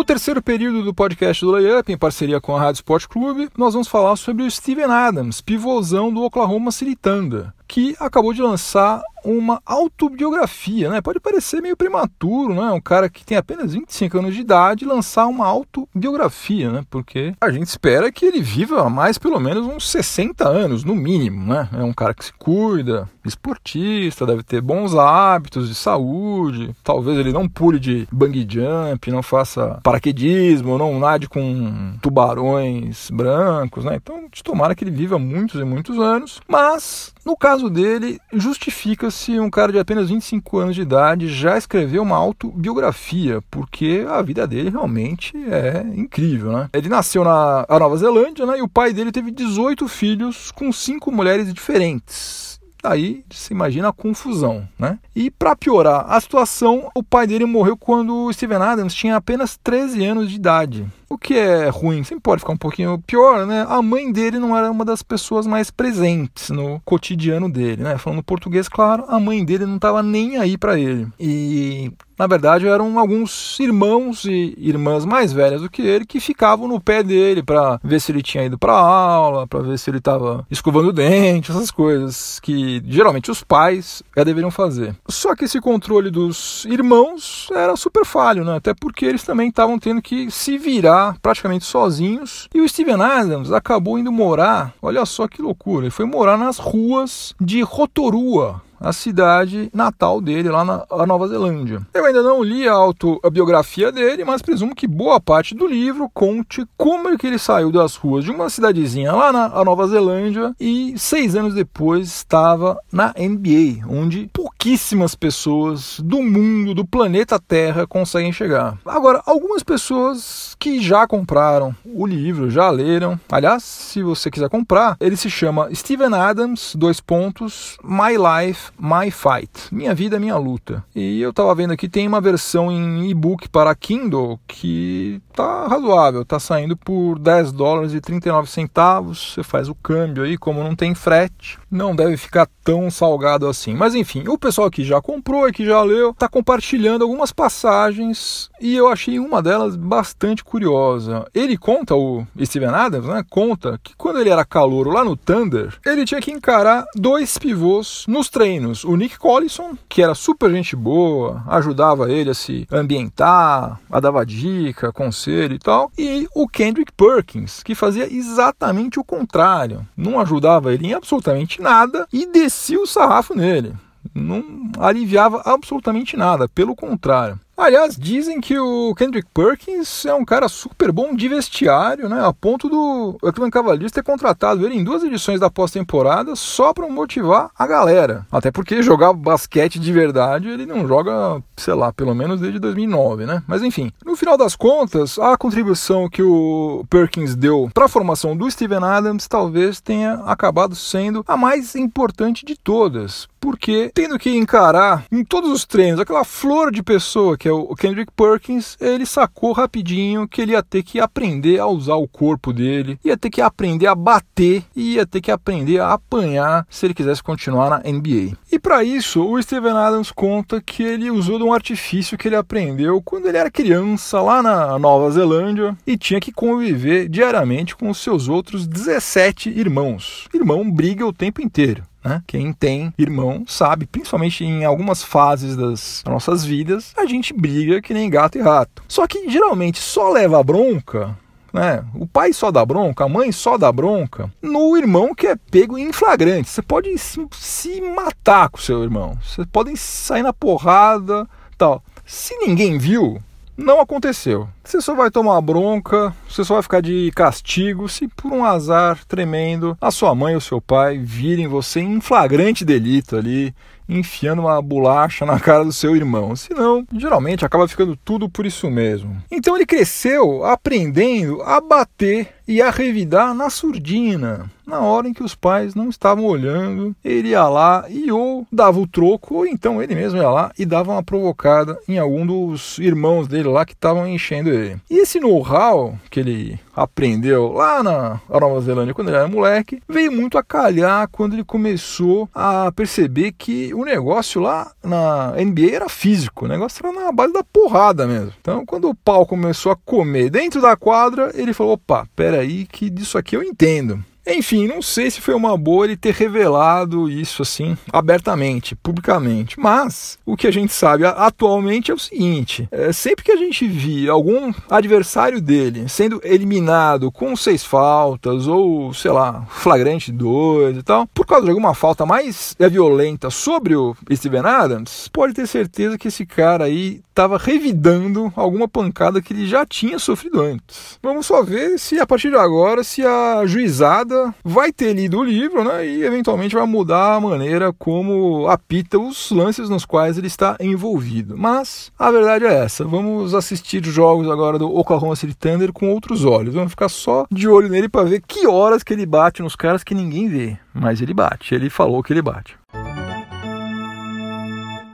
No 0.00 0.04
terceiro 0.04 0.40
período 0.40 0.82
do 0.82 0.94
podcast 0.94 1.44
do 1.44 1.50
Layup, 1.50 1.92
em 1.92 1.98
parceria 1.98 2.40
com 2.40 2.56
a 2.56 2.58
Rádio 2.58 2.78
Sport 2.78 3.06
Clube, 3.06 3.50
nós 3.54 3.74
vamos 3.74 3.86
falar 3.86 4.16
sobre 4.16 4.42
o 4.42 4.50
Steven 4.50 4.86
Adams, 4.86 5.42
pivôzão 5.42 6.10
do 6.10 6.22
Oklahoma 6.22 6.72
City 6.72 6.96
Thunder, 6.96 7.52
que 7.68 7.94
acabou 8.00 8.32
de 8.32 8.40
lançar 8.40 9.02
uma 9.24 9.60
autobiografia, 9.64 10.88
né? 10.90 11.00
Pode 11.00 11.20
parecer 11.20 11.60
meio 11.60 11.76
prematuro, 11.76 12.54
né? 12.54 12.70
Um 12.70 12.80
cara 12.80 13.08
que 13.08 13.24
tem 13.24 13.36
apenas 13.36 13.72
25 13.72 14.18
anos 14.18 14.34
de 14.34 14.40
idade 14.40 14.84
lançar 14.84 15.26
uma 15.26 15.46
autobiografia, 15.46 16.70
né? 16.70 16.84
Porque 16.90 17.34
a 17.40 17.50
gente 17.50 17.66
espera 17.66 18.10
que 18.12 18.24
ele 18.24 18.40
viva 18.40 18.88
mais 18.88 19.18
pelo 19.18 19.38
menos 19.40 19.66
uns 19.66 19.90
60 19.90 20.46
anos, 20.46 20.84
no 20.84 20.94
mínimo, 20.94 21.46
né? 21.46 21.68
É 21.72 21.82
um 21.82 21.92
cara 21.92 22.14
que 22.14 22.24
se 22.24 22.32
cuida, 22.32 23.08
esportista, 23.24 24.26
deve 24.26 24.42
ter 24.42 24.60
bons 24.60 24.94
hábitos 24.94 25.68
de 25.68 25.74
saúde, 25.74 26.74
talvez 26.82 27.18
ele 27.18 27.32
não 27.32 27.48
pule 27.48 27.78
de 27.78 28.08
bungee 28.10 28.46
jump, 28.48 29.10
não 29.10 29.22
faça 29.22 29.80
paraquedismo, 29.82 30.78
não 30.78 30.98
nade 30.98 31.28
com 31.28 31.94
tubarões 32.00 33.10
brancos, 33.10 33.84
né? 33.84 33.96
Então, 33.96 34.28
de 34.32 34.42
tomara 34.42 34.74
que 34.74 34.84
ele 34.84 34.90
viva 34.90 35.18
muitos 35.18 35.60
e 35.60 35.64
muitos 35.64 35.98
anos, 35.98 36.40
mas 36.48 37.12
no 37.24 37.36
caso 37.36 37.68
dele, 37.68 38.18
justifica 38.32 39.09
se 39.10 39.38
um 39.38 39.50
cara 39.50 39.72
de 39.72 39.78
apenas 39.78 40.08
25 40.08 40.58
anos 40.58 40.74
de 40.74 40.82
idade 40.82 41.28
já 41.28 41.56
escreveu 41.56 42.02
uma 42.02 42.16
autobiografia, 42.16 43.42
porque 43.50 44.04
a 44.08 44.22
vida 44.22 44.46
dele 44.46 44.70
realmente 44.70 45.36
é 45.50 45.84
incrível, 45.94 46.52
né? 46.52 46.68
Ele 46.72 46.88
nasceu 46.88 47.24
na 47.24 47.66
Nova 47.68 47.96
Zelândia, 47.96 48.46
né? 48.46 48.58
E 48.58 48.62
o 48.62 48.68
pai 48.68 48.92
dele 48.92 49.12
teve 49.12 49.30
18 49.30 49.86
filhos 49.88 50.50
com 50.50 50.72
cinco 50.72 51.10
mulheres 51.10 51.52
diferentes. 51.52 52.60
Aí 52.82 53.24
se 53.30 53.52
imagina 53.52 53.88
a 53.88 53.92
confusão, 53.92 54.66
né? 54.78 54.98
E 55.14 55.30
para 55.30 55.54
piorar 55.54 56.06
a 56.08 56.20
situação, 56.20 56.90
o 56.94 57.02
pai 57.02 57.26
dele 57.26 57.44
morreu 57.44 57.76
quando 57.76 58.32
Steven 58.32 58.56
Adams 58.56 58.94
tinha 58.94 59.16
apenas 59.16 59.58
13 59.62 60.04
anos 60.04 60.30
de 60.30 60.36
idade. 60.36 60.86
O 61.12 61.18
que 61.18 61.34
é 61.34 61.68
ruim, 61.68 62.04
sempre 62.04 62.22
pode 62.22 62.38
ficar 62.38 62.52
um 62.52 62.56
pouquinho 62.56 63.02
pior, 63.04 63.44
né? 63.44 63.66
A 63.68 63.82
mãe 63.82 64.12
dele 64.12 64.38
não 64.38 64.56
era 64.56 64.70
uma 64.70 64.84
das 64.84 65.02
pessoas 65.02 65.44
mais 65.44 65.68
presentes 65.68 66.50
no 66.50 66.80
cotidiano 66.84 67.50
dele, 67.50 67.82
né? 67.82 67.98
Falando 67.98 68.22
português, 68.22 68.68
claro, 68.68 69.04
a 69.08 69.18
mãe 69.18 69.44
dele 69.44 69.66
não 69.66 69.74
estava 69.74 70.04
nem 70.04 70.38
aí 70.38 70.56
para 70.56 70.78
ele. 70.78 71.08
E 71.18 71.92
na 72.20 72.26
verdade, 72.26 72.68
eram 72.68 72.98
alguns 72.98 73.58
irmãos 73.58 74.26
e 74.26 74.54
irmãs 74.58 75.06
mais 75.06 75.32
velhas 75.32 75.62
do 75.62 75.70
que 75.70 75.80
ele 75.80 76.04
que 76.04 76.20
ficavam 76.20 76.68
no 76.68 76.78
pé 76.78 77.02
dele 77.02 77.42
para 77.42 77.80
ver 77.82 77.98
se 77.98 78.12
ele 78.12 78.20
tinha 78.20 78.44
ido 78.44 78.58
para 78.58 78.74
aula, 78.74 79.46
para 79.46 79.60
ver 79.60 79.78
se 79.78 79.88
ele 79.88 79.96
estava 79.96 80.46
escovando 80.50 80.90
o 80.90 80.92
dente, 80.92 81.50
essas 81.50 81.70
coisas 81.70 82.38
que 82.38 82.82
geralmente 82.86 83.30
os 83.30 83.42
pais 83.42 84.02
já 84.14 84.22
deveriam 84.22 84.50
fazer. 84.50 84.94
Só 85.08 85.34
que 85.34 85.46
esse 85.46 85.62
controle 85.62 86.10
dos 86.10 86.66
irmãos 86.66 87.48
era 87.54 87.74
super 87.74 88.04
falho, 88.04 88.44
né? 88.44 88.56
Até 88.56 88.74
porque 88.74 89.06
eles 89.06 89.22
também 89.22 89.48
estavam 89.48 89.78
tendo 89.78 90.02
que 90.02 90.30
se 90.30 90.58
virar 90.58 90.99
praticamente 91.20 91.64
sozinhos. 91.64 92.48
E 92.54 92.60
o 92.60 92.68
Steven 92.68 93.00
Adams 93.00 93.52
acabou 93.52 93.98
indo 93.98 94.12
morar, 94.12 94.74
olha 94.80 95.04
só 95.04 95.26
que 95.26 95.42
loucura, 95.42 95.84
ele 95.84 95.90
foi 95.90 96.04
morar 96.04 96.36
nas 96.36 96.58
ruas 96.58 97.34
de 97.40 97.62
Rotorua, 97.62 98.62
a 98.80 98.92
cidade 98.92 99.70
natal 99.74 100.20
dele, 100.20 100.48
lá 100.48 100.64
na 100.64 100.86
Nova 101.06 101.28
Zelândia. 101.28 101.82
Eu 101.92 102.06
ainda 102.06 102.22
não 102.22 102.42
li 102.42 102.66
a 102.66 102.72
autobiografia 102.72 103.92
dele, 103.92 104.24
mas 104.24 104.42
presumo 104.42 104.74
que 104.74 104.86
boa 104.86 105.20
parte 105.20 105.54
do 105.54 105.66
livro 105.66 106.10
conte 106.12 106.66
como 106.76 107.10
é 107.10 107.18
que 107.18 107.26
ele 107.26 107.38
saiu 107.38 107.70
das 107.70 107.94
ruas 107.94 108.24
de 108.24 108.30
uma 108.30 108.48
cidadezinha 108.48 109.12
lá 109.12 109.32
na 109.32 109.64
Nova 109.64 109.86
Zelândia 109.86 110.54
e 110.58 110.94
seis 110.96 111.36
anos 111.36 111.54
depois 111.54 112.08
estava 112.08 112.78
na 112.90 113.14
NBA, 113.18 113.86
onde 113.88 114.30
pouquíssimas 114.32 115.14
pessoas 115.14 116.00
do 116.02 116.22
mundo, 116.22 116.74
do 116.74 116.86
planeta 116.86 117.38
Terra, 117.38 117.86
conseguem 117.86 118.32
chegar. 118.32 118.78
Agora, 118.86 119.22
algumas 119.26 119.62
pessoas 119.62 120.56
que 120.58 120.80
já 120.80 121.06
compraram 121.06 121.74
o 121.84 122.06
livro, 122.06 122.50
já 122.50 122.70
leram. 122.70 123.18
Aliás, 123.30 123.62
se 123.62 124.02
você 124.02 124.30
quiser 124.30 124.48
comprar, 124.48 124.96
ele 125.00 125.16
se 125.16 125.28
chama 125.28 125.68
Steven 125.74 126.14
Adams, 126.14 126.74
dois 126.76 127.00
pontos, 127.00 127.76
My 127.82 128.16
Life 128.16 128.69
My 128.78 129.10
Fight, 129.10 129.72
Minha 129.72 129.94
Vida, 129.94 130.18
Minha 130.18 130.36
Luta. 130.36 130.84
E 130.94 131.20
eu 131.20 131.32
tava 131.32 131.54
vendo 131.54 131.72
aqui, 131.72 131.88
tem 131.88 132.06
uma 132.06 132.20
versão 132.20 132.70
em 132.70 133.08
e-book 133.10 133.48
para 133.48 133.74
Kindle 133.74 134.38
que 134.46 135.20
tá 135.34 135.66
razoável, 135.66 136.24
tá 136.24 136.38
saindo 136.38 136.76
por 136.76 137.18
10 137.18 137.52
dólares 137.52 137.94
e 137.94 138.00
39 138.00 138.50
centavos. 138.50 139.34
Você 139.34 139.42
faz 139.42 139.68
o 139.68 139.74
câmbio 139.74 140.24
aí, 140.24 140.36
como 140.36 140.62
não 140.62 140.74
tem 140.74 140.94
frete, 140.94 141.58
não 141.70 141.94
deve 141.94 142.16
ficar 142.16 142.48
tão 142.64 142.90
salgado 142.90 143.46
assim. 143.46 143.74
Mas 143.74 143.94
enfim, 143.94 144.24
o 144.28 144.38
pessoal 144.38 144.70
que 144.70 144.84
já 144.84 145.00
comprou 145.00 145.48
e 145.48 145.52
que 145.52 145.64
já 145.64 145.82
leu, 145.82 146.14
tá 146.14 146.28
compartilhando 146.28 147.02
algumas 147.02 147.32
passagens 147.32 148.50
e 148.60 148.76
eu 148.76 148.88
achei 148.88 149.18
uma 149.18 149.42
delas 149.42 149.76
bastante 149.76 150.44
curiosa. 150.44 151.26
Ele 151.34 151.56
conta, 151.56 151.94
o 151.94 152.26
Steven 152.42 152.68
Adams, 152.68 153.06
né? 153.06 153.24
Conta 153.28 153.78
que 153.82 153.94
quando 153.96 154.20
ele 154.20 154.30
era 154.30 154.44
calouro 154.44 154.90
lá 154.90 155.04
no 155.04 155.16
Thunder, 155.16 155.78
ele 155.84 156.04
tinha 156.04 156.20
que 156.20 156.30
encarar 156.30 156.84
dois 156.94 157.38
pivôs 157.38 158.04
nos 158.06 158.28
treinos 158.28 158.59
o 158.84 158.96
Nick 158.96 159.18
Collison, 159.18 159.76
que 159.88 160.02
era 160.02 160.14
super 160.14 160.50
gente 160.50 160.76
boa, 160.76 161.42
ajudava 161.46 162.10
ele 162.10 162.30
a 162.30 162.34
se 162.34 162.66
ambientar, 162.70 163.80
a 163.90 164.00
dava 164.00 164.24
dica, 164.24 164.92
conselho 164.92 165.54
e 165.54 165.58
tal, 165.58 165.90
e 165.96 166.28
o 166.34 166.48
Kendrick 166.48 166.92
Perkins, 166.92 167.62
que 167.62 167.74
fazia 167.74 168.12
exatamente 168.12 168.98
o 168.98 169.04
contrário, 169.04 169.86
não 169.96 170.20
ajudava 170.20 170.72
ele 170.72 170.86
em 170.86 170.94
absolutamente 170.94 171.60
nada 171.60 172.06
e 172.12 172.26
descia 172.26 172.80
o 172.80 172.86
sarrafo 172.86 173.34
nele. 173.34 173.74
Não 174.14 174.42
aliviava 174.78 175.42
absolutamente 175.44 176.16
nada, 176.16 176.48
pelo 176.48 176.74
contrário. 176.74 177.38
Aliás, 177.60 177.94
dizem 177.94 178.40
que 178.40 178.58
o 178.58 178.94
Kendrick 178.94 179.28
Perkins 179.34 180.06
é 180.06 180.14
um 180.14 180.24
cara 180.24 180.48
super 180.48 180.90
bom 180.90 181.14
de 181.14 181.28
vestiário, 181.28 182.08
né? 182.08 182.24
A 182.24 182.32
ponto 182.32 182.70
do 182.70 183.18
Cleveland 183.20 183.50
Cavaliers 183.50 183.92
ter 183.92 184.02
contratado 184.02 184.64
ele 184.64 184.76
em 184.76 184.82
duas 184.82 185.04
edições 185.04 185.38
da 185.38 185.50
pós-temporada 185.50 186.34
só 186.34 186.72
para 186.72 186.88
motivar 186.88 187.50
a 187.58 187.66
galera. 187.66 188.26
Até 188.32 188.50
porque 188.50 188.82
jogar 188.82 189.12
basquete 189.12 189.78
de 189.78 189.92
verdade 189.92 190.48
ele 190.48 190.64
não 190.64 190.88
joga, 190.88 191.42
sei 191.54 191.74
lá, 191.74 191.92
pelo 191.92 192.14
menos 192.14 192.40
desde 192.40 192.58
2009, 192.58 193.26
né? 193.26 193.42
Mas 193.46 193.62
enfim, 193.62 193.92
no 194.06 194.16
final 194.16 194.38
das 194.38 194.56
contas, 194.56 195.18
a 195.18 195.36
contribuição 195.36 196.08
que 196.08 196.22
o 196.22 196.86
Perkins 196.88 197.36
deu 197.36 197.70
para 197.74 197.84
a 197.84 197.88
formação 197.88 198.34
do 198.34 198.50
Steven 198.50 198.82
Adams 198.82 199.28
talvez 199.28 199.82
tenha 199.82 200.14
acabado 200.24 200.74
sendo 200.74 201.22
a 201.28 201.36
mais 201.36 201.76
importante 201.76 202.46
de 202.46 202.56
todas, 202.56 203.28
porque 203.38 203.90
tendo 203.94 204.18
que 204.18 204.34
encarar 204.34 205.04
em 205.12 205.22
todos 205.22 205.50
os 205.50 205.66
treinos 205.66 206.00
aquela 206.00 206.24
flor 206.24 206.72
de 206.72 206.82
pessoa 206.82 207.36
que 207.36 207.49
é 207.50 207.52
o 207.52 207.74
Kendrick 207.74 208.12
Perkins, 208.16 208.76
ele 208.80 209.04
sacou 209.04 209.52
rapidinho 209.52 210.28
que 210.28 210.40
ele 210.40 210.52
ia 210.52 210.62
ter 210.62 210.82
que 210.82 211.00
aprender 211.00 211.58
a 211.58 211.66
usar 211.66 211.96
o 211.96 212.08
corpo 212.08 212.52
dele, 212.52 212.98
ia 213.04 213.16
ter 213.16 213.30
que 213.30 213.40
aprender 213.40 213.86
a 213.86 213.94
bater 213.94 214.64
e 214.74 214.94
ia 214.94 215.06
ter 215.06 215.20
que 215.20 215.30
aprender 215.30 215.80
a 215.80 215.92
apanhar 215.92 216.66
se 216.70 216.86
ele 216.86 216.94
quisesse 216.94 217.22
continuar 217.22 217.70
na 217.70 217.78
NBA. 217.78 218.36
E 218.50 218.58
para 218.58 218.82
isso, 218.84 219.22
o 219.24 219.40
Steven 219.42 219.72
Adams 219.72 220.10
conta 220.10 220.60
que 220.60 220.82
ele 220.82 221.10
usou 221.10 221.38
de 221.38 221.44
um 221.44 221.52
artifício 221.52 222.16
que 222.16 222.28
ele 222.28 222.36
aprendeu 222.36 223.02
quando 223.02 223.26
ele 223.26 223.38
era 223.38 223.50
criança 223.50 224.20
lá 224.20 224.42
na 224.42 224.78
Nova 224.78 225.10
Zelândia 225.10 225.76
e 225.86 225.96
tinha 225.96 226.20
que 226.20 226.32
conviver 226.32 227.08
diariamente 227.08 227.76
com 227.76 227.90
os 227.90 227.98
seus 227.98 228.28
outros 228.28 228.66
17 228.66 229.50
irmãos. 229.50 230.28
Irmão 230.32 230.70
briga 230.70 231.06
o 231.06 231.12
tempo 231.12 231.42
inteiro. 231.42 231.89
Né? 232.04 232.22
Quem 232.26 232.52
tem 232.52 232.92
irmão 232.98 233.44
sabe, 233.46 233.86
principalmente 233.86 234.44
em 234.44 234.64
algumas 234.64 235.02
fases 235.02 235.56
das 235.56 236.02
nossas 236.06 236.44
vidas, 236.44 236.92
a 236.96 237.04
gente 237.06 237.32
briga 237.32 237.82
que 237.82 237.92
nem 237.92 238.08
gato 238.08 238.38
e 238.38 238.40
rato. 238.40 238.82
Só 238.88 239.06
que 239.06 239.28
geralmente 239.28 239.78
só 239.78 240.10
leva 240.10 240.42
bronca 240.42 241.16
né? 241.52 241.84
O 241.94 242.06
pai 242.06 242.32
só 242.32 242.50
dá 242.50 242.64
bronca, 242.64 243.04
a 243.04 243.08
mãe 243.08 243.32
só 243.32 243.58
dá 243.58 243.70
bronca 243.72 244.32
no 244.40 244.76
irmão 244.76 245.14
que 245.14 245.26
é 245.26 245.36
pego 245.36 245.76
em 245.76 245.92
flagrante. 245.92 246.48
Você 246.48 246.62
pode 246.62 246.96
se, 246.98 247.26
se 247.32 247.80
matar 247.80 248.48
com 248.48 248.58
seu 248.58 248.82
irmão, 248.82 249.18
vocês 249.22 249.46
podem 249.50 249.76
sair 249.76 250.22
na 250.22 250.32
porrada, 250.32 251.28
tal. 251.58 251.82
Se 252.06 252.36
ninguém 252.36 252.78
viu, 252.78 253.20
não 253.60 253.80
aconteceu. 253.80 254.48
Você 254.64 254.80
só 254.80 254.94
vai 254.94 255.10
tomar 255.10 255.40
bronca, 255.40 256.14
você 256.28 256.44
só 256.44 256.54
vai 256.54 256.62
ficar 256.62 256.80
de 256.80 257.10
castigo 257.14 257.88
se 257.88 258.08
por 258.08 258.32
um 258.32 258.44
azar 258.44 259.04
tremendo 259.06 259.76
a 259.80 259.90
sua 259.90 260.14
mãe 260.14 260.34
ou 260.34 260.40
seu 260.40 260.60
pai 260.60 260.98
virem 260.98 261.46
você 261.46 261.80
em 261.80 262.00
flagrante 262.00 262.64
delito 262.64 263.16
ali 263.16 263.54
enfiando 263.90 264.42
uma 264.42 264.62
bolacha 264.62 265.26
na 265.26 265.40
cara 265.40 265.64
do 265.64 265.72
seu 265.72 265.96
irmão. 265.96 266.36
Senão, 266.36 266.86
geralmente 266.96 267.44
acaba 267.44 267.66
ficando 267.66 267.96
tudo 267.96 268.28
por 268.28 268.46
isso 268.46 268.70
mesmo. 268.70 269.20
Então 269.30 269.56
ele 269.56 269.66
cresceu 269.66 270.44
aprendendo 270.44 271.42
a 271.42 271.60
bater 271.60 272.28
e 272.50 272.60
a 272.60 272.68
revidar 272.68 273.32
na 273.32 273.48
surdina. 273.48 274.50
Na 274.66 274.80
hora 274.80 275.08
em 275.08 275.12
que 275.12 275.22
os 275.22 275.34
pais 275.34 275.74
não 275.74 275.88
estavam 275.88 276.24
olhando, 276.24 276.94
ele 277.04 277.30
ia 277.30 277.48
lá 277.48 277.86
e 277.88 278.10
ou 278.10 278.46
dava 278.52 278.78
o 278.78 278.86
troco, 278.86 279.36
ou 279.36 279.46
então 279.46 279.82
ele 279.82 279.94
mesmo 279.94 280.18
ia 280.20 280.30
lá 280.30 280.52
e 280.56 280.64
dava 280.64 280.92
uma 280.92 281.02
provocada 281.02 281.78
em 281.88 281.98
algum 281.98 282.24
dos 282.24 282.78
irmãos 282.78 283.26
dele 283.26 283.48
lá 283.48 283.64
que 283.64 283.72
estavam 283.72 284.06
enchendo 284.06 284.50
ele. 284.50 284.80
E 284.88 284.98
esse 284.98 285.18
know-how 285.18 285.96
que 286.08 286.20
ele 286.20 286.58
aprendeu 286.74 287.52
lá 287.52 287.82
na 287.82 288.20
Nova 288.28 288.60
Zelândia 288.60 288.94
quando 288.94 289.08
ele 289.08 289.16
era 289.16 289.28
moleque, 289.28 289.82
veio 289.88 290.12
muito 290.12 290.38
a 290.38 290.42
calhar 290.42 291.08
quando 291.10 291.34
ele 291.34 291.44
começou 291.44 292.28
a 292.34 292.70
perceber 292.72 293.32
que 293.32 293.74
o 293.74 293.84
negócio 293.84 294.40
lá 294.40 294.70
na 294.82 295.32
NBA 295.32 295.74
era 295.74 295.88
físico, 295.88 296.44
o 296.44 296.48
negócio 296.48 296.84
era 296.84 296.92
na 296.92 297.12
base 297.12 297.32
da 297.32 297.42
porrada 297.42 298.06
mesmo. 298.06 298.32
Então, 298.40 298.64
quando 298.64 298.88
o 298.88 298.94
pau 298.94 299.26
começou 299.26 299.72
a 299.72 299.76
comer 299.76 300.30
dentro 300.30 300.60
da 300.60 300.76
quadra, 300.76 301.32
ele 301.34 301.52
falou: 301.52 301.72
opa, 301.74 302.06
peraí, 302.40 302.66
que 302.66 302.88
disso 302.88 303.18
aqui 303.18 303.36
eu 303.36 303.42
entendo. 303.42 304.02
Enfim, 304.26 304.66
não 304.66 304.82
sei 304.82 305.10
se 305.10 305.20
foi 305.20 305.34
uma 305.34 305.56
boa 305.56 305.86
ele 305.86 305.96
ter 305.96 306.14
revelado 306.14 307.08
isso 307.08 307.42
assim 307.42 307.76
abertamente, 307.90 308.76
publicamente, 308.76 309.58
mas 309.58 310.18
o 310.26 310.36
que 310.36 310.46
a 310.46 310.50
gente 310.50 310.72
sabe 310.72 311.04
atualmente 311.04 311.90
é 311.90 311.94
o 311.94 311.98
seguinte: 311.98 312.68
é, 312.70 312.92
sempre 312.92 313.24
que 313.24 313.32
a 313.32 313.36
gente 313.36 313.66
via 313.66 314.12
algum 314.12 314.52
adversário 314.70 315.40
dele 315.40 315.88
sendo 315.88 316.20
eliminado 316.22 317.10
com 317.10 317.34
seis 317.34 317.64
faltas 317.64 318.46
ou 318.46 318.92
sei 318.92 319.10
lá, 319.10 319.46
flagrante 319.48 320.12
dois 320.12 320.76
e 320.76 320.82
tal, 320.82 321.06
por 321.08 321.26
causa 321.26 321.44
de 321.44 321.50
alguma 321.50 321.74
falta 321.74 322.04
mais 322.04 322.54
violenta 322.70 323.30
sobre 323.30 323.74
o 323.74 323.96
Steven 324.12 324.44
Adams, 324.44 325.08
pode 325.08 325.32
ter 325.32 325.46
certeza 325.46 325.96
que 325.96 326.08
esse 326.08 326.26
cara 326.26 326.64
aí 326.64 327.00
estava 327.20 327.36
revidando 327.36 328.32
alguma 328.34 328.66
pancada 328.66 329.20
que 329.20 329.34
ele 329.34 329.46
já 329.46 329.66
tinha 329.66 329.98
sofrido 329.98 330.40
antes. 330.40 330.98
Vamos 331.02 331.26
só 331.26 331.42
ver 331.42 331.78
se 331.78 332.00
a 332.00 332.06
partir 332.06 332.30
de 332.30 332.36
agora 332.36 332.82
se 332.82 333.04
a 333.04 333.44
juizada 333.44 334.34
vai 334.42 334.72
ter 334.72 334.94
lido 334.94 335.18
o 335.18 335.24
livro 335.24 335.62
né, 335.62 335.86
e 335.86 336.02
eventualmente 336.02 336.54
vai 336.54 336.64
mudar 336.64 337.16
a 337.16 337.20
maneira 337.20 337.74
como 337.74 338.48
apita 338.48 338.98
os 338.98 339.30
lances 339.30 339.68
nos 339.68 339.84
quais 339.84 340.16
ele 340.16 340.28
está 340.28 340.56
envolvido. 340.58 341.36
Mas 341.36 341.92
a 341.98 342.10
verdade 342.10 342.46
é 342.46 342.54
essa: 342.54 342.86
vamos 342.86 343.34
assistir 343.34 343.84
jogos 343.84 344.30
agora 344.30 344.58
do 344.58 344.74
Oklahoma 344.74 345.14
City 345.14 345.34
Thunder 345.34 345.74
com 345.74 345.90
outros 345.90 346.24
olhos. 346.24 346.54
Vamos 346.54 346.70
ficar 346.70 346.88
só 346.88 347.26
de 347.30 347.46
olho 347.46 347.68
nele 347.68 347.88
para 347.88 348.08
ver 348.08 348.22
que 348.26 348.46
horas 348.46 348.82
que 348.82 348.94
ele 348.94 349.04
bate 349.04 349.42
nos 349.42 349.54
caras 349.54 349.84
que 349.84 349.94
ninguém 349.94 350.26
vê. 350.26 350.56
Mas 350.72 351.02
ele 351.02 351.12
bate, 351.12 351.54
ele 351.54 351.68
falou 351.68 352.02
que 352.02 352.14
ele 352.14 352.22
bate. 352.22 352.59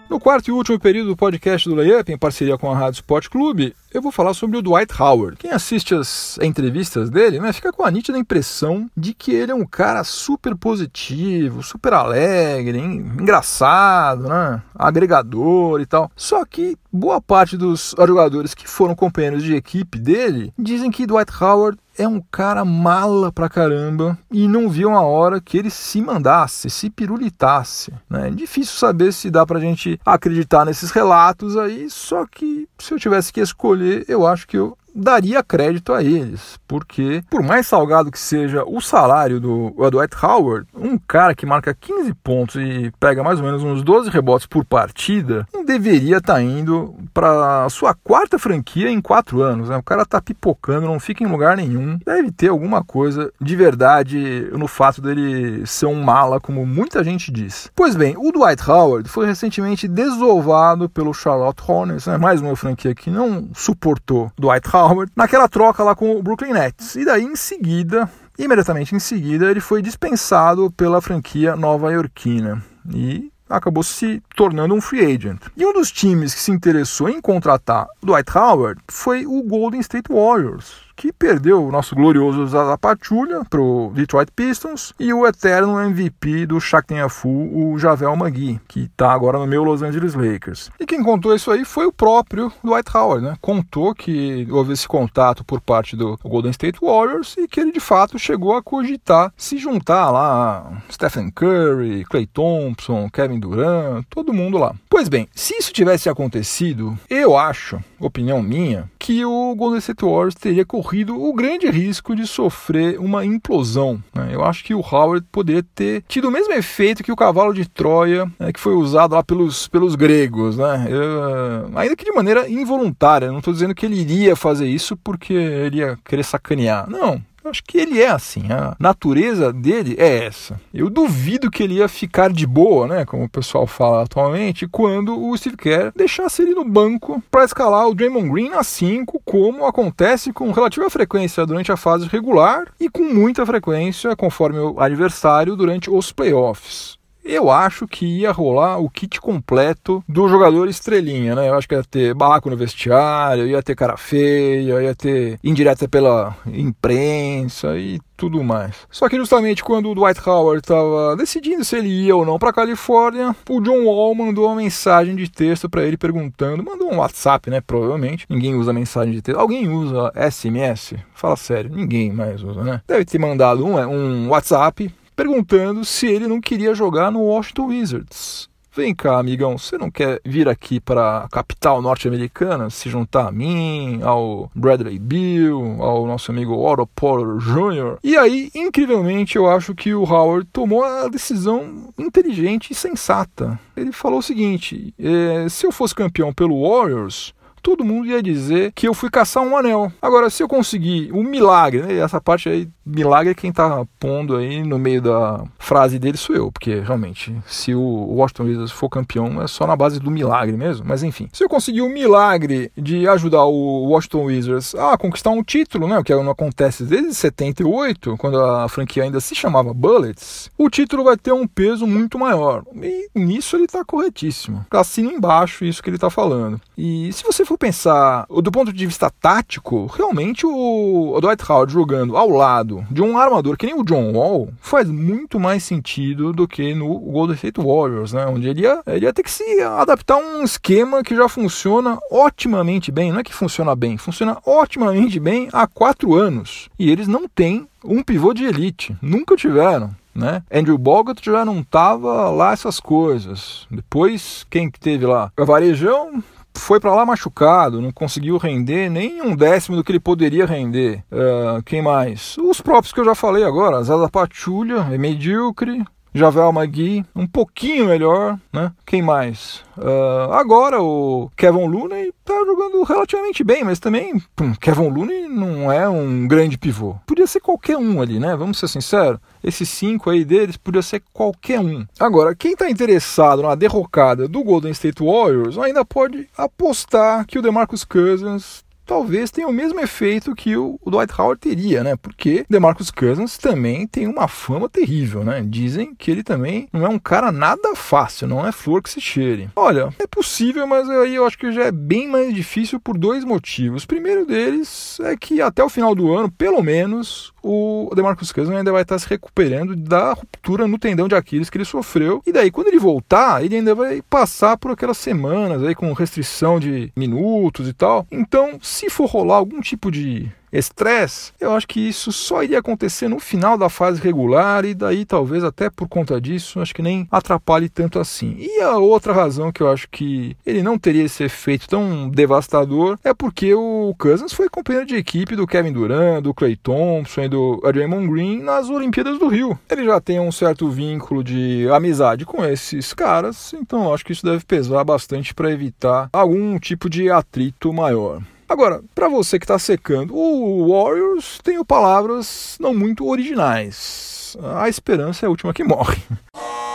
No 0.09 0.21
quarto 0.21 0.49
e 0.49 0.53
último 0.53 0.79
período 0.79 1.09
do 1.09 1.17
podcast 1.17 1.69
do 1.69 1.75
Layup, 1.75 2.13
em 2.13 2.17
parceria 2.17 2.57
com 2.57 2.71
a 2.71 2.77
Rádio 2.77 2.99
Sport 2.99 3.29
Clube, 3.29 3.75
eu 3.99 4.03
vou 4.03 4.13
falar 4.13 4.35
sobre 4.35 4.59
o 4.59 4.63
Dwight 4.63 4.93
Howard. 5.01 5.37
Quem 5.37 5.51
assiste 5.51 5.95
as 5.95 6.39
entrevistas 6.43 7.09
dele, 7.09 7.41
né, 7.41 7.53
fica 7.53 7.73
com 7.73 7.85
a 7.85 7.91
nítida 7.91 8.19
impressão 8.19 8.91
de 8.97 9.15
que 9.15 9.33
ele 9.33 9.53
é 9.53 9.55
um 9.55 9.65
cara 9.65 10.05
super 10.05 10.55
positivo, 10.55 11.63
super 11.63 11.95
alegre, 11.95 12.79
engraçado, 12.79 14.29
né, 14.29 14.63
agregador 14.75 15.81
e 15.81 15.87
tal. 15.87 16.11
Só 16.15 16.45
que 16.45 16.77
boa 16.93 17.21
parte 17.21 17.57
dos 17.57 17.95
jogadores 17.99 18.55
que 18.55 18.69
foram 18.69 18.95
companheiros 18.95 19.43
de 19.43 19.55
equipe 19.55 19.99
dele 19.99 20.53
dizem 20.59 20.91
que 20.91 21.07
Dwight 21.07 21.33
Howard 21.43 21.79
é 21.99 22.07
um 22.07 22.21
cara 22.31 22.65
mala 22.65 23.33
pra 23.33 23.49
caramba 23.49 24.19
e 24.31 24.47
não 24.47 24.69
viu 24.69 24.91
a 24.91 25.01
hora 25.01 25.41
que 25.41 25.57
ele 25.57 25.71
se 25.71 26.01
mandasse, 26.01 26.69
se 26.69 26.91
pirulitasse. 26.91 27.93
Né? 28.09 28.29
É 28.29 28.31
difícil 28.31 28.77
saber 28.77 29.13
se 29.13 29.31
dá 29.31 29.47
pra 29.47 29.61
gente 29.61 29.99
acreditar 30.05 30.65
nesses 30.65 30.91
relatos 30.91 31.57
aí, 31.57 31.89
só 31.89 32.27
que 32.27 32.69
se 32.79 32.93
eu 32.93 32.99
tivesse 32.99 33.33
que 33.33 33.41
escolher, 33.41 33.86
eu 34.09 34.27
acho 34.27 34.47
que 34.47 34.57
eu 34.57 34.77
daria 34.97 35.43
crédito 35.43 35.93
a 35.93 36.03
eles, 36.03 36.59
porque 36.67 37.23
por 37.29 37.43
mais 37.43 37.67
salgado 37.67 38.11
que 38.11 38.19
seja 38.19 38.65
o 38.65 38.81
salário 38.81 39.39
do 39.39 39.75
Dwight 39.91 40.17
Howard, 40.25 40.67
um 40.75 40.99
cara 40.99 41.35
que 41.35 41.45
marca 41.45 41.75
15 41.75 42.15
pontos 42.15 42.57
e 42.57 42.91
pega 42.99 43.23
mais 43.23 43.39
ou 43.39 43.45
menos 43.45 43.63
uns 43.63 43.83
12 43.83 44.09
rebotes 44.09 44.47
por 44.47 44.65
partida, 44.65 45.47
deveria 45.65 46.17
estar 46.17 46.35
tá 46.35 46.43
indo 46.43 46.95
para 47.13 47.69
sua 47.69 47.95
quarta 47.95 48.39
franquia 48.39 48.91
em 48.91 49.01
quatro 49.01 49.43
anos. 49.43 49.69
Né? 49.69 49.77
O 49.77 49.83
cara 49.83 50.07
tá 50.07 50.21
pipocando, 50.21 50.87
não 50.87 50.99
fica 50.99 51.23
em 51.23 51.27
lugar 51.27 51.57
nenhum. 51.57 51.99
Deve 52.05 52.31
ter 52.31 52.49
alguma 52.49 52.83
coisa 52.83 53.31
de 53.41 53.55
verdade 53.55 54.49
no 54.53 54.67
fato 54.67 55.03
dele 55.03 55.67
ser 55.67 55.87
um 55.87 56.03
mala, 56.03 56.41
como 56.41 56.65
muita 56.65 57.05
gente 57.05 57.31
diz. 57.31 57.71
Pois 57.75 57.95
bem, 57.95 58.15
o 58.17 58.33
Dwight 58.33 58.69
Howard 58.69 59.09
foi 59.09 59.27
recentemente 59.27 59.87
desovado 59.87 60.89
pelo 60.89 61.13
Charlotte 61.13 61.63
Hornets, 61.67 62.07
né? 62.07 62.17
mais 62.17 62.41
uma 62.41 62.57
franquia 62.57 62.95
que 62.95 63.11
não 63.11 63.49
suportou 63.53 64.31
Dwight 64.39 64.69
Howard 64.75 64.86
Howard 64.87 65.13
naquela 65.17 65.49
troca 65.49 65.83
lá 65.83 65.95
com 65.95 66.17
o 66.17 66.23
Brooklyn 66.23 66.53
Nets. 66.53 66.95
E 66.97 67.05
daí 67.05 67.25
em 67.25 67.37
seguida, 67.37 68.11
imediatamente 68.39 68.95
em 68.95 68.99
seguida, 68.99 69.51
ele 69.51 69.61
foi 69.61 69.83
dispensado 69.83 70.71
pela 70.71 71.01
franquia 71.01 71.57
nova-iorquina. 71.57 72.63
E 72.95 73.31
acabou 73.49 73.83
se 73.83 74.23
tornando 74.35 74.75
um 74.75 74.81
free 74.81 75.05
agent. 75.05 75.41
E 75.57 75.65
um 75.65 75.73
dos 75.73 75.91
times 75.91 76.35
que 76.35 76.41
se 76.41 76.51
interessou 76.51 77.09
em 77.09 77.21
contratar 77.21 77.87
Dwight 78.03 78.37
Howard 78.37 78.81
foi 78.89 79.27
o 79.27 79.43
Golden 79.43 79.81
State 79.81 80.13
Warriors 80.13 80.86
que 80.97 81.13
perdeu 81.13 81.63
o 81.63 81.71
nosso 81.71 81.95
glorioso 81.95 82.47
Zaza 82.47 82.79
Pachulia 82.79 83.43
para 83.49 83.61
o 83.61 83.93
Detroit 83.95 84.33
Pistons 84.35 84.95
e 84.99 85.13
o 85.13 85.27
eterno 85.27 85.79
MVP 85.79 86.47
do 86.47 86.59
Shaq 86.59 86.87
Fu, 87.11 87.29
o 87.29 87.79
Javel 87.79 88.17
Magui, 88.17 88.59
que 88.67 88.85
está 88.85 89.13
agora 89.13 89.39
no 89.39 89.47
meu 89.47 89.63
Los 89.63 89.83
Angeles 89.83 90.15
Lakers. 90.15 90.71
E 90.81 90.87
quem 90.87 91.03
contou 91.03 91.35
isso 91.35 91.51
aí 91.51 91.65
foi 91.65 91.85
o 91.85 91.93
próprio 91.93 92.51
Dwight 92.65 92.97
Howard, 92.97 93.25
né? 93.25 93.37
Contou 93.41 93.95
que 93.95 94.49
houve 94.51 94.73
esse 94.73 94.89
contato 94.89 95.45
por 95.45 95.61
parte 95.61 95.95
do 95.95 96.19
Golden 96.25 96.53
State 96.53 96.79
Warriors 96.81 97.37
e 97.37 97.47
que 97.47 97.61
ele 97.61 97.73
de 97.73 97.81
fato 97.81 98.19
chegou 98.19 98.57
a 98.57 98.63
cogitar 98.63 99.33
se 99.37 99.59
juntar 99.59 100.11
lá 100.11 100.83
Stephen 100.91 101.31
Curry, 101.31 102.05
Clay 102.05 102.27
Thompson, 102.27 103.11
Kevin 103.11 103.39
Durant, 103.39 104.05
todo 104.09 104.33
mundo 104.33 104.57
lá. 104.57 104.75
Pois 104.89 105.09
bem, 105.09 105.29
se 105.35 105.55
isso 105.59 105.73
tivesse 105.73 106.09
acontecido, 106.09 106.99
eu 107.11 107.37
acho, 107.37 107.79
opinião 108.01 108.43
minha, 108.43 108.91
que 108.99 109.25
o 109.25 109.55
Golden 109.55 109.79
State 109.79 110.05
Warriors 110.05 110.35
teria 110.35 110.65
corrido 110.65 110.86
corrido 110.87 111.21
o 111.21 111.33
grande 111.33 111.69
risco 111.69 112.15
de 112.15 112.25
sofrer 112.29 113.01
uma 113.01 113.25
implosão. 113.25 114.01
Né? 114.15 114.31
Eu 114.31 114.45
acho 114.45 114.63
que 114.63 114.73
o 114.73 114.79
Howard 114.79 115.27
poderia 115.33 115.65
ter 115.75 116.05
tido 116.07 116.29
o 116.29 116.31
mesmo 116.31 116.53
efeito 116.53 117.03
que 117.03 117.11
o 117.11 117.17
cavalo 117.17 117.53
de 117.53 117.69
Troia, 117.69 118.31
né, 118.39 118.53
que 118.53 118.61
foi 118.61 118.75
usado 118.75 119.17
lá 119.17 119.23
pelos, 119.23 119.67
pelos 119.67 119.97
gregos, 119.97 120.57
né? 120.57 120.87
Eu, 120.89 121.77
ainda 121.77 121.97
que 121.97 122.05
de 122.05 122.13
maneira 122.13 122.49
involuntária. 122.49 123.33
Não 123.33 123.39
estou 123.39 123.53
dizendo 123.53 123.75
que 123.75 123.85
ele 123.85 124.01
iria 124.01 124.37
fazer 124.37 124.69
isso 124.69 124.97
porque 124.97 125.33
ele 125.33 125.79
ia 125.79 125.99
querer 126.05 126.23
sacanear. 126.23 126.89
Não, 126.89 127.21
eu 127.47 127.51
acho 127.51 127.63
que 127.65 127.79
ele 127.79 128.03
é 128.03 128.09
assim, 128.09 128.51
a 128.51 128.77
natureza 128.79 129.53
dele 129.53 129.97
é 129.99 130.25
essa. 130.25 130.61
Eu 130.73 130.91
duvido 130.91 131.51
que 131.51 131.63
ele 131.63 131.75
ia 131.75 131.89
ficar 131.89 132.33
de 132.33 132.47
boa, 132.47 132.87
né, 132.87 133.05
como 133.05 133.25
o 133.25 133.29
pessoal 133.29 133.67
fala 133.67 134.03
atualmente, 134.03 134.67
quando 134.67 135.19
o 135.19 135.37
Steve 135.37 135.57
Kerr 135.57 135.93
deixasse 135.95 136.43
ele 136.43 136.55
no 136.55 136.65
banco 136.65 137.23
para 137.31 137.45
escalar 137.45 137.89
o 137.89 137.95
Draymond 137.95 138.31
Green 138.31 138.53
a 138.53 138.63
5, 138.63 139.21
como 139.25 139.67
acontece 139.67 140.33
com 140.33 140.51
relativa 140.51 140.91
frequência 140.91 141.47
durante 141.47 141.73
a 141.73 141.77
fase 141.77 142.09
regular 142.09 142.67
e 142.81 142.89
com 142.89 143.03
muita 143.03 143.47
frequência 143.47 144.15
conforme 144.17 144.59
o 144.59 144.81
adversário 144.81 145.57
durante 145.57 145.91
os 145.91 146.13
playoffs 146.13 146.97
eu 147.27 147.51
acho 147.51 147.87
que 147.87 148.07
ia 148.07 148.33
rolar 148.33 148.79
o 148.79 148.89
kit 148.89 149.21
completo 149.21 150.03
do 150.09 150.29
jogador 150.29 150.69
estrelinha, 150.69 151.35
né? 151.35 151.49
Eu 151.49 151.55
acho 151.55 151.69
que 151.69 151.75
ia 151.75 151.83
ter 151.83 152.15
barraco 152.15 152.51
no 152.51 152.57
vestiário, 152.57 153.47
ia 153.47 153.63
ter 153.63 153.75
cara 153.75 153.97
feia, 153.97 154.83
ia 154.83 154.95
ter 154.95 155.39
indireta 155.43 155.89
pela 155.89 156.37
imprensa 156.47 157.77
e 157.79 158.01
tudo 158.17 158.43
mais. 158.43 158.75
Só 158.91 159.09
que 159.09 159.17
justamente 159.17 159.63
quando 159.63 159.91
o 159.91 159.95
Dwight 159.95 160.21
Howard 160.27 160.61
estava 160.61 161.17
decidindo 161.17 161.65
se 161.65 161.77
ele 161.77 161.89
ia 161.89 162.17
ou 162.17 162.25
não 162.25 162.39
para 162.39 162.53
Califórnia, 162.53 163.37
o 163.49 163.61
John 163.61 163.85
Wall 163.85 164.15
mandou 164.15 164.47
uma 164.47 164.57
mensagem 164.57 165.15
de 165.15 165.31
texto 165.31 165.69
para 165.69 165.85
ele 165.85 165.97
perguntando, 165.97 166.65
mandou 166.65 166.93
um 166.93 166.99
WhatsApp, 166.99 167.51
né? 167.51 167.61
Provavelmente 167.61 168.27
ninguém 168.29 168.55
usa 168.55 168.73
mensagem 168.73 169.13
de 169.13 169.23
texto. 169.23 169.39
Alguém 169.39 169.69
usa 169.69 170.13
SMS? 170.31 170.95
Fala 171.15 171.37
sério, 171.37 171.71
ninguém 171.71 172.13
mais 172.13 172.43
usa, 172.43 172.63
né? 172.63 172.81
Deve 172.87 173.05
ter 173.05 173.19
mandado 173.19 173.65
um, 173.65 173.77
um 173.77 174.29
WhatsApp 174.31 174.91
perguntando 175.17 175.85
se 175.85 176.07
ele 176.07 176.29
não 176.29 176.41
queria 176.41 176.75
jogar 176.75 177.11
no 177.11 177.23
Washington 177.23 177.69
Wizards. 177.69 178.49
Vem 178.77 178.95
cá, 178.95 179.19
amigão, 179.19 179.57
você 179.57 179.79
não 179.79 179.91
quer 179.91 180.21
vir 180.23 180.51
aqui 180.51 180.79
para 180.79 181.21
a 181.25 181.29
capital 181.31 181.81
norte-americana, 181.81 182.69
se 182.69 182.91
juntar 182.91 183.29
a 183.29 183.33
mim, 183.33 184.03
ao 184.03 184.51
Bradley 184.55 184.99
Bill, 184.99 185.79
ao 185.81 186.07
nosso 186.07 186.31
amigo 186.31 186.53
Otto 186.53 186.87
Porter 186.89 187.39
Jr.? 187.39 187.97
E 188.05 188.19
aí, 188.19 188.51
incrivelmente, 188.55 189.37
eu 189.37 189.49
acho 189.49 189.75
que 189.75 189.95
o 189.95 190.05
Howard 190.05 190.47
tomou 190.53 190.85
a 190.85 191.09
decisão 191.09 191.89
inteligente 191.99 192.71
e 192.71 192.75
sensata. 192.75 193.59
Ele 193.75 193.93
falou 193.93 194.19
o 194.19 194.23
seguinte: 194.23 194.93
eh, 194.99 195.47
se 195.49 195.67
eu 195.67 195.73
fosse 195.73 195.95
campeão 195.95 196.31
pelo 196.31 196.69
Warriors, 196.69 197.33
todo 197.67 197.85
mundo 197.85 198.07
ia 198.07 198.23
dizer 198.23 198.71
que 198.77 198.87
eu 198.87 198.95
fui 198.95 199.11
caçar 199.11 199.43
um 199.43 199.57
anel. 199.57 199.91
Agora, 200.01 200.31
se 200.31 200.41
eu 200.41 200.47
conseguir 200.47 201.13
um 201.13 201.25
milagre, 201.25 201.83
né, 201.83 201.99
essa 201.99 202.21
parte 202.21 202.49
aí, 202.49 202.69
milagre, 202.87 203.35
quem 203.35 203.51
tá 203.51 203.85
pondo 203.99 204.37
aí 204.37 204.63
no 204.63 204.79
meio 204.79 205.03
da 205.03 205.43
frase 205.59 205.99
dele 205.99 206.17
sou 206.17 206.37
eu, 206.37 206.53
porque 206.53 206.79
realmente, 206.79 207.35
se 207.45 207.75
o 207.75 207.81
Washington 207.81 208.45
Wizards 208.45 208.71
for 208.71 208.89
campeão, 208.89 209.43
é 209.43 209.49
só 209.49 209.67
na 209.67 209.75
base 209.75 209.99
do 209.99 210.13
milagre 210.13 210.57
mesmo. 210.57 210.87
Mas 210.87 211.03
enfim, 211.03 211.29
se 211.33 211.43
eu 211.43 211.49
conseguir 211.49 211.83
o 211.83 211.89
milagre 211.89 212.71
de 212.77 213.09
ajudar 213.09 213.45
o 213.47 213.89
Washington 213.89 214.27
Wizards 214.27 214.73
a 214.77 214.97
conquistar 214.97 215.31
um 215.31 215.43
título, 215.43 215.89
né, 215.89 215.99
o 215.99 216.05
que 216.05 216.15
não 216.15 216.31
acontece 216.31 216.85
desde 216.85 217.13
78, 217.15 218.17
quando 218.17 218.41
a 218.41 218.69
franquia 218.69 219.03
ainda 219.03 219.19
se 219.19 219.35
chamava 219.35 219.75
Bullets, 219.75 220.53
o 220.57 220.71
título 220.71 221.03
vai 221.03 221.17
ter 221.17 221.33
um 221.33 221.49
peso 221.49 221.85
muito 221.85 222.17
maior. 222.17 222.63
E 222.81 223.09
nisso 223.13 223.57
ele 223.57 223.67
tá 223.67 223.85
corretíssimo. 223.85 224.65
Assina 224.71 225.11
embaixo 225.11 225.65
isso 225.65 225.83
que 225.83 225.91
ele 225.91 225.99
tá 225.99 226.11
falando. 226.11 226.61
E 226.79 227.13
se 227.13 227.25
você 227.25 227.45
for 227.45 227.56
pensar 227.59 228.27
do 228.43 228.53
ponto 228.53 228.73
de 228.73 228.87
vista 228.87 229.11
tático, 229.11 229.87
realmente 229.87 230.47
o 230.47 231.19
Dwight 231.21 231.45
Howard 231.51 231.73
jogando 231.73 232.17
ao 232.17 232.29
lado 232.29 232.85
de 232.91 233.03
um 233.03 233.19
armador 233.19 233.57
que 233.57 233.67
nem 233.67 233.75
o 233.75 233.85
John 233.85 234.13
Wall 234.13 234.49
faz 234.61 234.89
muito 234.89 235.39
mais 235.39 235.63
sentido 235.65 236.33
do 236.33 236.47
que 236.47 236.75
no 236.75 236.99
Golden 236.99 237.35
State 237.35 237.61
Warriors, 237.61 238.13
né? 238.13 238.27
Onde 238.27 238.49
ele 238.49 238.63
ia, 238.63 238.81
ele 238.87 239.07
ia 239.07 239.13
ter 239.13 239.23
que 239.23 239.31
se 239.31 239.61
adaptar 239.63 240.15
a 240.15 240.19
um 240.19 240.43
esquema 240.43 241.03
que 241.03 241.15
já 241.15 241.29
funciona 241.29 241.99
otimamente 242.11 242.91
bem. 242.91 243.13
Não 243.13 243.21
é 243.21 243.25
que 243.25 243.35
funciona 243.35 243.75
bem, 243.75 243.97
funciona 243.97 244.39
otimamente 244.45 245.19
bem 245.19 245.49
há 245.53 245.67
quatro 245.67 246.15
anos. 246.15 246.69
E 246.79 246.91
eles 246.91 247.09
não 247.09 247.29
têm 247.29 247.67
um 247.85 248.03
pivô 248.03 248.33
de 248.33 248.45
elite. 248.45 248.97
Nunca 249.01 249.37
tiveram. 249.37 249.95
Né? 250.15 250.43
Andrew 250.51 250.79
Bogut 250.79 251.23
já 251.23 251.45
não 251.45 251.63
tava 251.63 252.31
lá 252.31 252.53
essas 252.53 252.81
coisas. 252.81 253.67
Depois, 253.71 254.47
quem 254.49 254.71
que 254.71 254.81
teve 254.81 255.05
lá? 255.05 255.31
O 255.39 255.45
Varejão 255.45 256.25
foi 256.59 256.81
para 256.81 256.95
lá 256.95 257.05
machucado, 257.05 257.81
não 257.81 257.93
conseguiu 257.93 258.37
render 258.37 258.89
nem 258.89 259.23
um 259.23 259.35
décimo 259.35 259.77
do 259.77 259.85
que 259.85 259.93
ele 259.93 260.01
poderia 260.01 260.47
render. 260.47 261.03
Uh, 261.11 261.63
quem 261.65 261.83
mais? 261.83 262.37
Os 262.39 262.61
próprios 262.61 262.93
que 262.93 263.01
eu 263.01 263.05
já 263.05 263.15
falei 263.15 263.45
agora, 263.45 263.83
Zaza 263.83 264.09
Pachulia 264.09 264.87
é 264.91 264.99
medíocre. 264.99 265.85
Javel 266.17 266.51
Magui, 266.51 267.05
um 267.15 267.27
pouquinho 267.27 267.89
melhor, 267.89 268.39
né? 268.51 268.73
Quem 268.87 269.03
mais? 269.03 269.63
Uh, 269.77 270.33
agora 270.33 270.83
o 270.83 271.31
Kevin 271.37 271.69
Looney 271.69 272.11
tá 272.25 272.36
relativamente 272.83 273.43
bem, 273.45 273.65
mas 273.65 273.79
também 273.79 274.21
pum, 274.35 274.55
Kevin 274.55 274.89
Looney 274.89 275.29
não 275.29 275.71
é 275.71 275.89
um 275.89 276.27
grande 276.27 276.59
pivô. 276.59 276.97
Podia 277.07 277.27
ser 277.27 277.41
qualquer 277.41 277.77
um 277.77 278.01
ali, 278.01 278.19
né? 278.19 278.37
Vamos 278.37 278.59
ser 278.59 278.69
sinceros. 278.69 279.19
Esses 279.43 279.69
cinco 279.69 280.11
aí 280.11 280.25
deles 280.25 280.57
podia 280.57 280.83
ser 280.83 281.03
qualquer 281.13 281.61
um. 281.61 281.87
Agora, 281.99 282.35
quem 282.35 282.53
está 282.53 282.69
interessado 282.69 283.43
na 283.43 283.55
derrocada 283.55 284.27
do 284.27 284.43
Golden 284.43 284.73
State 284.73 285.03
Warriors 285.03 285.59
ainda 285.59 285.85
pode 285.85 286.29
apostar 286.37 287.27
que 287.27 287.39
o 287.39 287.43
DeMarcus 287.43 287.85
Cousins 287.85 288.65
talvez 288.87 289.31
tenha 289.31 289.49
o 289.49 289.53
mesmo 289.53 289.81
efeito 289.81 290.35
que 290.35 290.57
o, 290.57 290.79
Dwight 290.87 291.13
Howard 291.21 291.41
teria, 291.41 291.83
né? 291.83 291.97
Porque 291.97 292.47
DeMarcus 292.49 292.91
Cousins 292.91 293.37
também 293.37 293.87
tem 293.87 294.07
uma 294.07 294.29
fama 294.29 294.69
terrível, 294.69 295.25
né? 295.25 295.45
Dizem 295.47 295.95
que 295.95 296.11
ele 296.11 296.23
também 296.23 296.69
não 296.73 296.87
é 296.87 296.89
um 296.89 296.99
cara 296.99 297.33
nada 297.33 297.75
fácil, 297.75 298.29
não 298.29 298.47
é 298.47 298.53
flor 298.53 298.83
que 298.83 298.91
se 298.91 299.01
cheire. 299.01 299.51
Olha, 299.57 299.93
é 299.99 300.07
possível, 300.07 300.67
mas 300.67 300.89
aí 300.89 301.15
eu 301.15 301.27
acho 301.27 301.39
que 301.39 301.51
já 301.53 301.65
é 301.65 301.73
bem 301.73 302.09
mais 302.09 302.33
difícil 302.33 302.79
por 302.81 302.97
dois 302.97 303.25
motivos. 303.25 303.83
O 303.83 303.89
primeiro 303.89 304.25
deles 304.25 304.99
é 305.01 305.17
que 305.17 305.41
até 305.41 305.63
o 305.63 305.69
final 305.69 305.95
do 305.95 306.15
ano, 306.15 306.31
pelo 306.31 306.63
menos, 306.63 307.33
o 307.43 307.91
DeMarcus 307.95 308.33
Cousins 308.33 308.57
ainda 308.57 308.73
vai 308.73 308.83
estar 308.83 308.99
se 308.99 309.09
recuperando 309.09 309.75
da 309.77 310.13
ruptura 310.13 310.67
no 310.67 310.79
tendão 310.79 311.09
de 311.09 311.15
Aquiles 311.15 311.51
que 311.51 311.57
ele 311.57 311.65
sofreu. 311.65 312.23
E 312.27 312.33
daí, 312.33 312.51
quando 312.51 312.69
ele 312.69 312.79
voltar, 312.79 313.45
ele 313.45 313.57
ainda 313.57 313.75
vai 313.75 314.03
passar 314.03 314.57
por 314.57 314.71
aquelas 314.71 314.99
semanas 314.99 315.63
aí 315.63 315.75
com 315.75 315.93
restrição 315.93 316.59
de 316.59 316.93
minutos 316.97 317.69
e 317.69 317.73
tal. 317.73 318.07
Então, 318.11 318.59
se 318.77 318.91
for 318.91 319.07
rolar 319.07 319.37
algum 319.37 319.61
tipo 319.61 319.91
de 319.91 320.31
estresse, 320.53 321.33
eu 321.41 321.53
acho 321.53 321.67
que 321.67 321.81
isso 321.81 322.13
só 322.13 322.43
iria 322.43 322.59
acontecer 322.59 323.09
no 323.09 323.19
final 323.19 323.59
da 323.59 323.69
fase 323.69 324.01
regular 324.01 324.65
e 324.65 324.75
daí 324.75 325.05
talvez 325.05 325.43
até 325.43 325.69
por 325.69 325.89
conta 325.89 326.21
disso, 326.21 326.61
acho 326.61 326.75
que 326.75 326.83
nem 326.83 327.07
atrapalhe 327.11 327.69
tanto 327.69 327.99
assim. 327.99 328.37
E 328.39 328.61
a 328.61 328.77
outra 328.77 329.13
razão 329.13 329.51
que 329.51 329.63
eu 329.63 329.71
acho 329.71 329.89
que 329.91 330.37
ele 330.45 330.63
não 330.63 330.79
teria 330.79 331.05
esse 331.05 331.25
efeito 331.25 331.69
tão 331.69 332.09
devastador 332.09 332.99
é 333.03 333.13
porque 333.13 333.55
o 333.55 333.95
Cousins 333.99 334.33
foi 334.33 334.49
companheiro 334.49 334.87
de 334.87 334.97
equipe 334.97 335.37
do 335.37 335.47
Kevin 335.47 335.73
Durant, 335.73 336.23
do 336.23 336.35
Clay 336.35 336.57
Thompson 336.57 337.23
e 337.23 337.29
do 337.29 337.61
Draymond 337.73 338.09
Green 338.09 338.43
nas 338.43 338.69
Olimpíadas 338.69 339.19
do 339.19 339.29
Rio. 339.29 339.59
Ele 339.71 339.85
já 339.85 340.01
tem 340.01 340.21
um 340.21 340.33
certo 340.33 340.69
vínculo 340.69 341.25
de 341.25 341.69
amizade 341.71 342.25
com 342.25 342.45
esses 342.45 342.93
caras, 342.93 343.53
então 343.55 343.93
acho 343.93 344.05
que 344.05 344.13
isso 344.13 344.25
deve 344.25 344.45
pesar 344.45 344.85
bastante 344.85 345.35
para 345.35 345.51
evitar 345.51 346.09
algum 346.13 346.59
tipo 346.59 346.89
de 346.89 347.11
atrito 347.11 347.73
maior. 347.73 348.23
Agora, 348.49 348.83
para 348.95 349.09
você 349.09 349.39
que 349.39 349.45
está 349.45 349.59
secando, 349.59 350.15
o 350.15 350.73
Warriors 350.73 351.41
tem 351.43 351.63
palavras 351.65 352.57
não 352.61 352.73
muito 352.73 353.07
originais. 353.07 354.37
A 354.55 354.69
esperança 354.69 355.25
é 355.25 355.27
a 355.27 355.31
última 355.31 355.53
que 355.53 355.65
morre. 355.65 356.01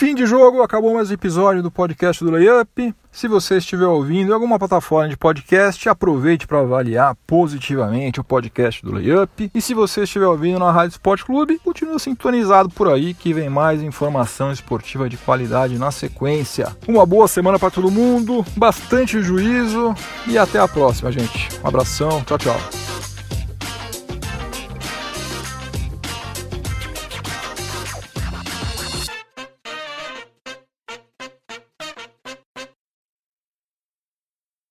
Fim 0.00 0.14
de 0.14 0.24
jogo, 0.24 0.62
acabou 0.62 0.94
mais 0.94 1.10
um 1.10 1.12
episódio 1.12 1.62
do 1.62 1.70
podcast 1.70 2.24
do 2.24 2.30
Layup. 2.30 2.94
Se 3.12 3.28
você 3.28 3.58
estiver 3.58 3.84
ouvindo 3.84 4.30
em 4.30 4.32
alguma 4.32 4.58
plataforma 4.58 5.10
de 5.10 5.14
podcast, 5.14 5.86
aproveite 5.90 6.46
para 6.46 6.60
avaliar 6.60 7.14
positivamente 7.26 8.18
o 8.18 8.24
podcast 8.24 8.82
do 8.82 8.94
Layup. 8.94 9.50
E 9.54 9.60
se 9.60 9.74
você 9.74 10.04
estiver 10.04 10.26
ouvindo 10.26 10.58
na 10.58 10.72
Rádio 10.72 10.92
Esporte 10.92 11.22
Clube, 11.22 11.60
continue 11.62 12.00
sintonizado 12.00 12.70
por 12.70 12.88
aí 12.88 13.12
que 13.12 13.34
vem 13.34 13.50
mais 13.50 13.82
informação 13.82 14.50
esportiva 14.50 15.06
de 15.06 15.18
qualidade 15.18 15.76
na 15.76 15.90
sequência. 15.90 16.74
Uma 16.88 17.04
boa 17.04 17.28
semana 17.28 17.58
para 17.58 17.70
todo 17.70 17.90
mundo, 17.90 18.42
bastante 18.56 19.20
juízo 19.20 19.94
e 20.26 20.38
até 20.38 20.58
a 20.58 20.66
próxima, 20.66 21.12
gente. 21.12 21.50
Um 21.62 21.68
abração, 21.68 22.22
tchau, 22.22 22.38
tchau. 22.38 22.99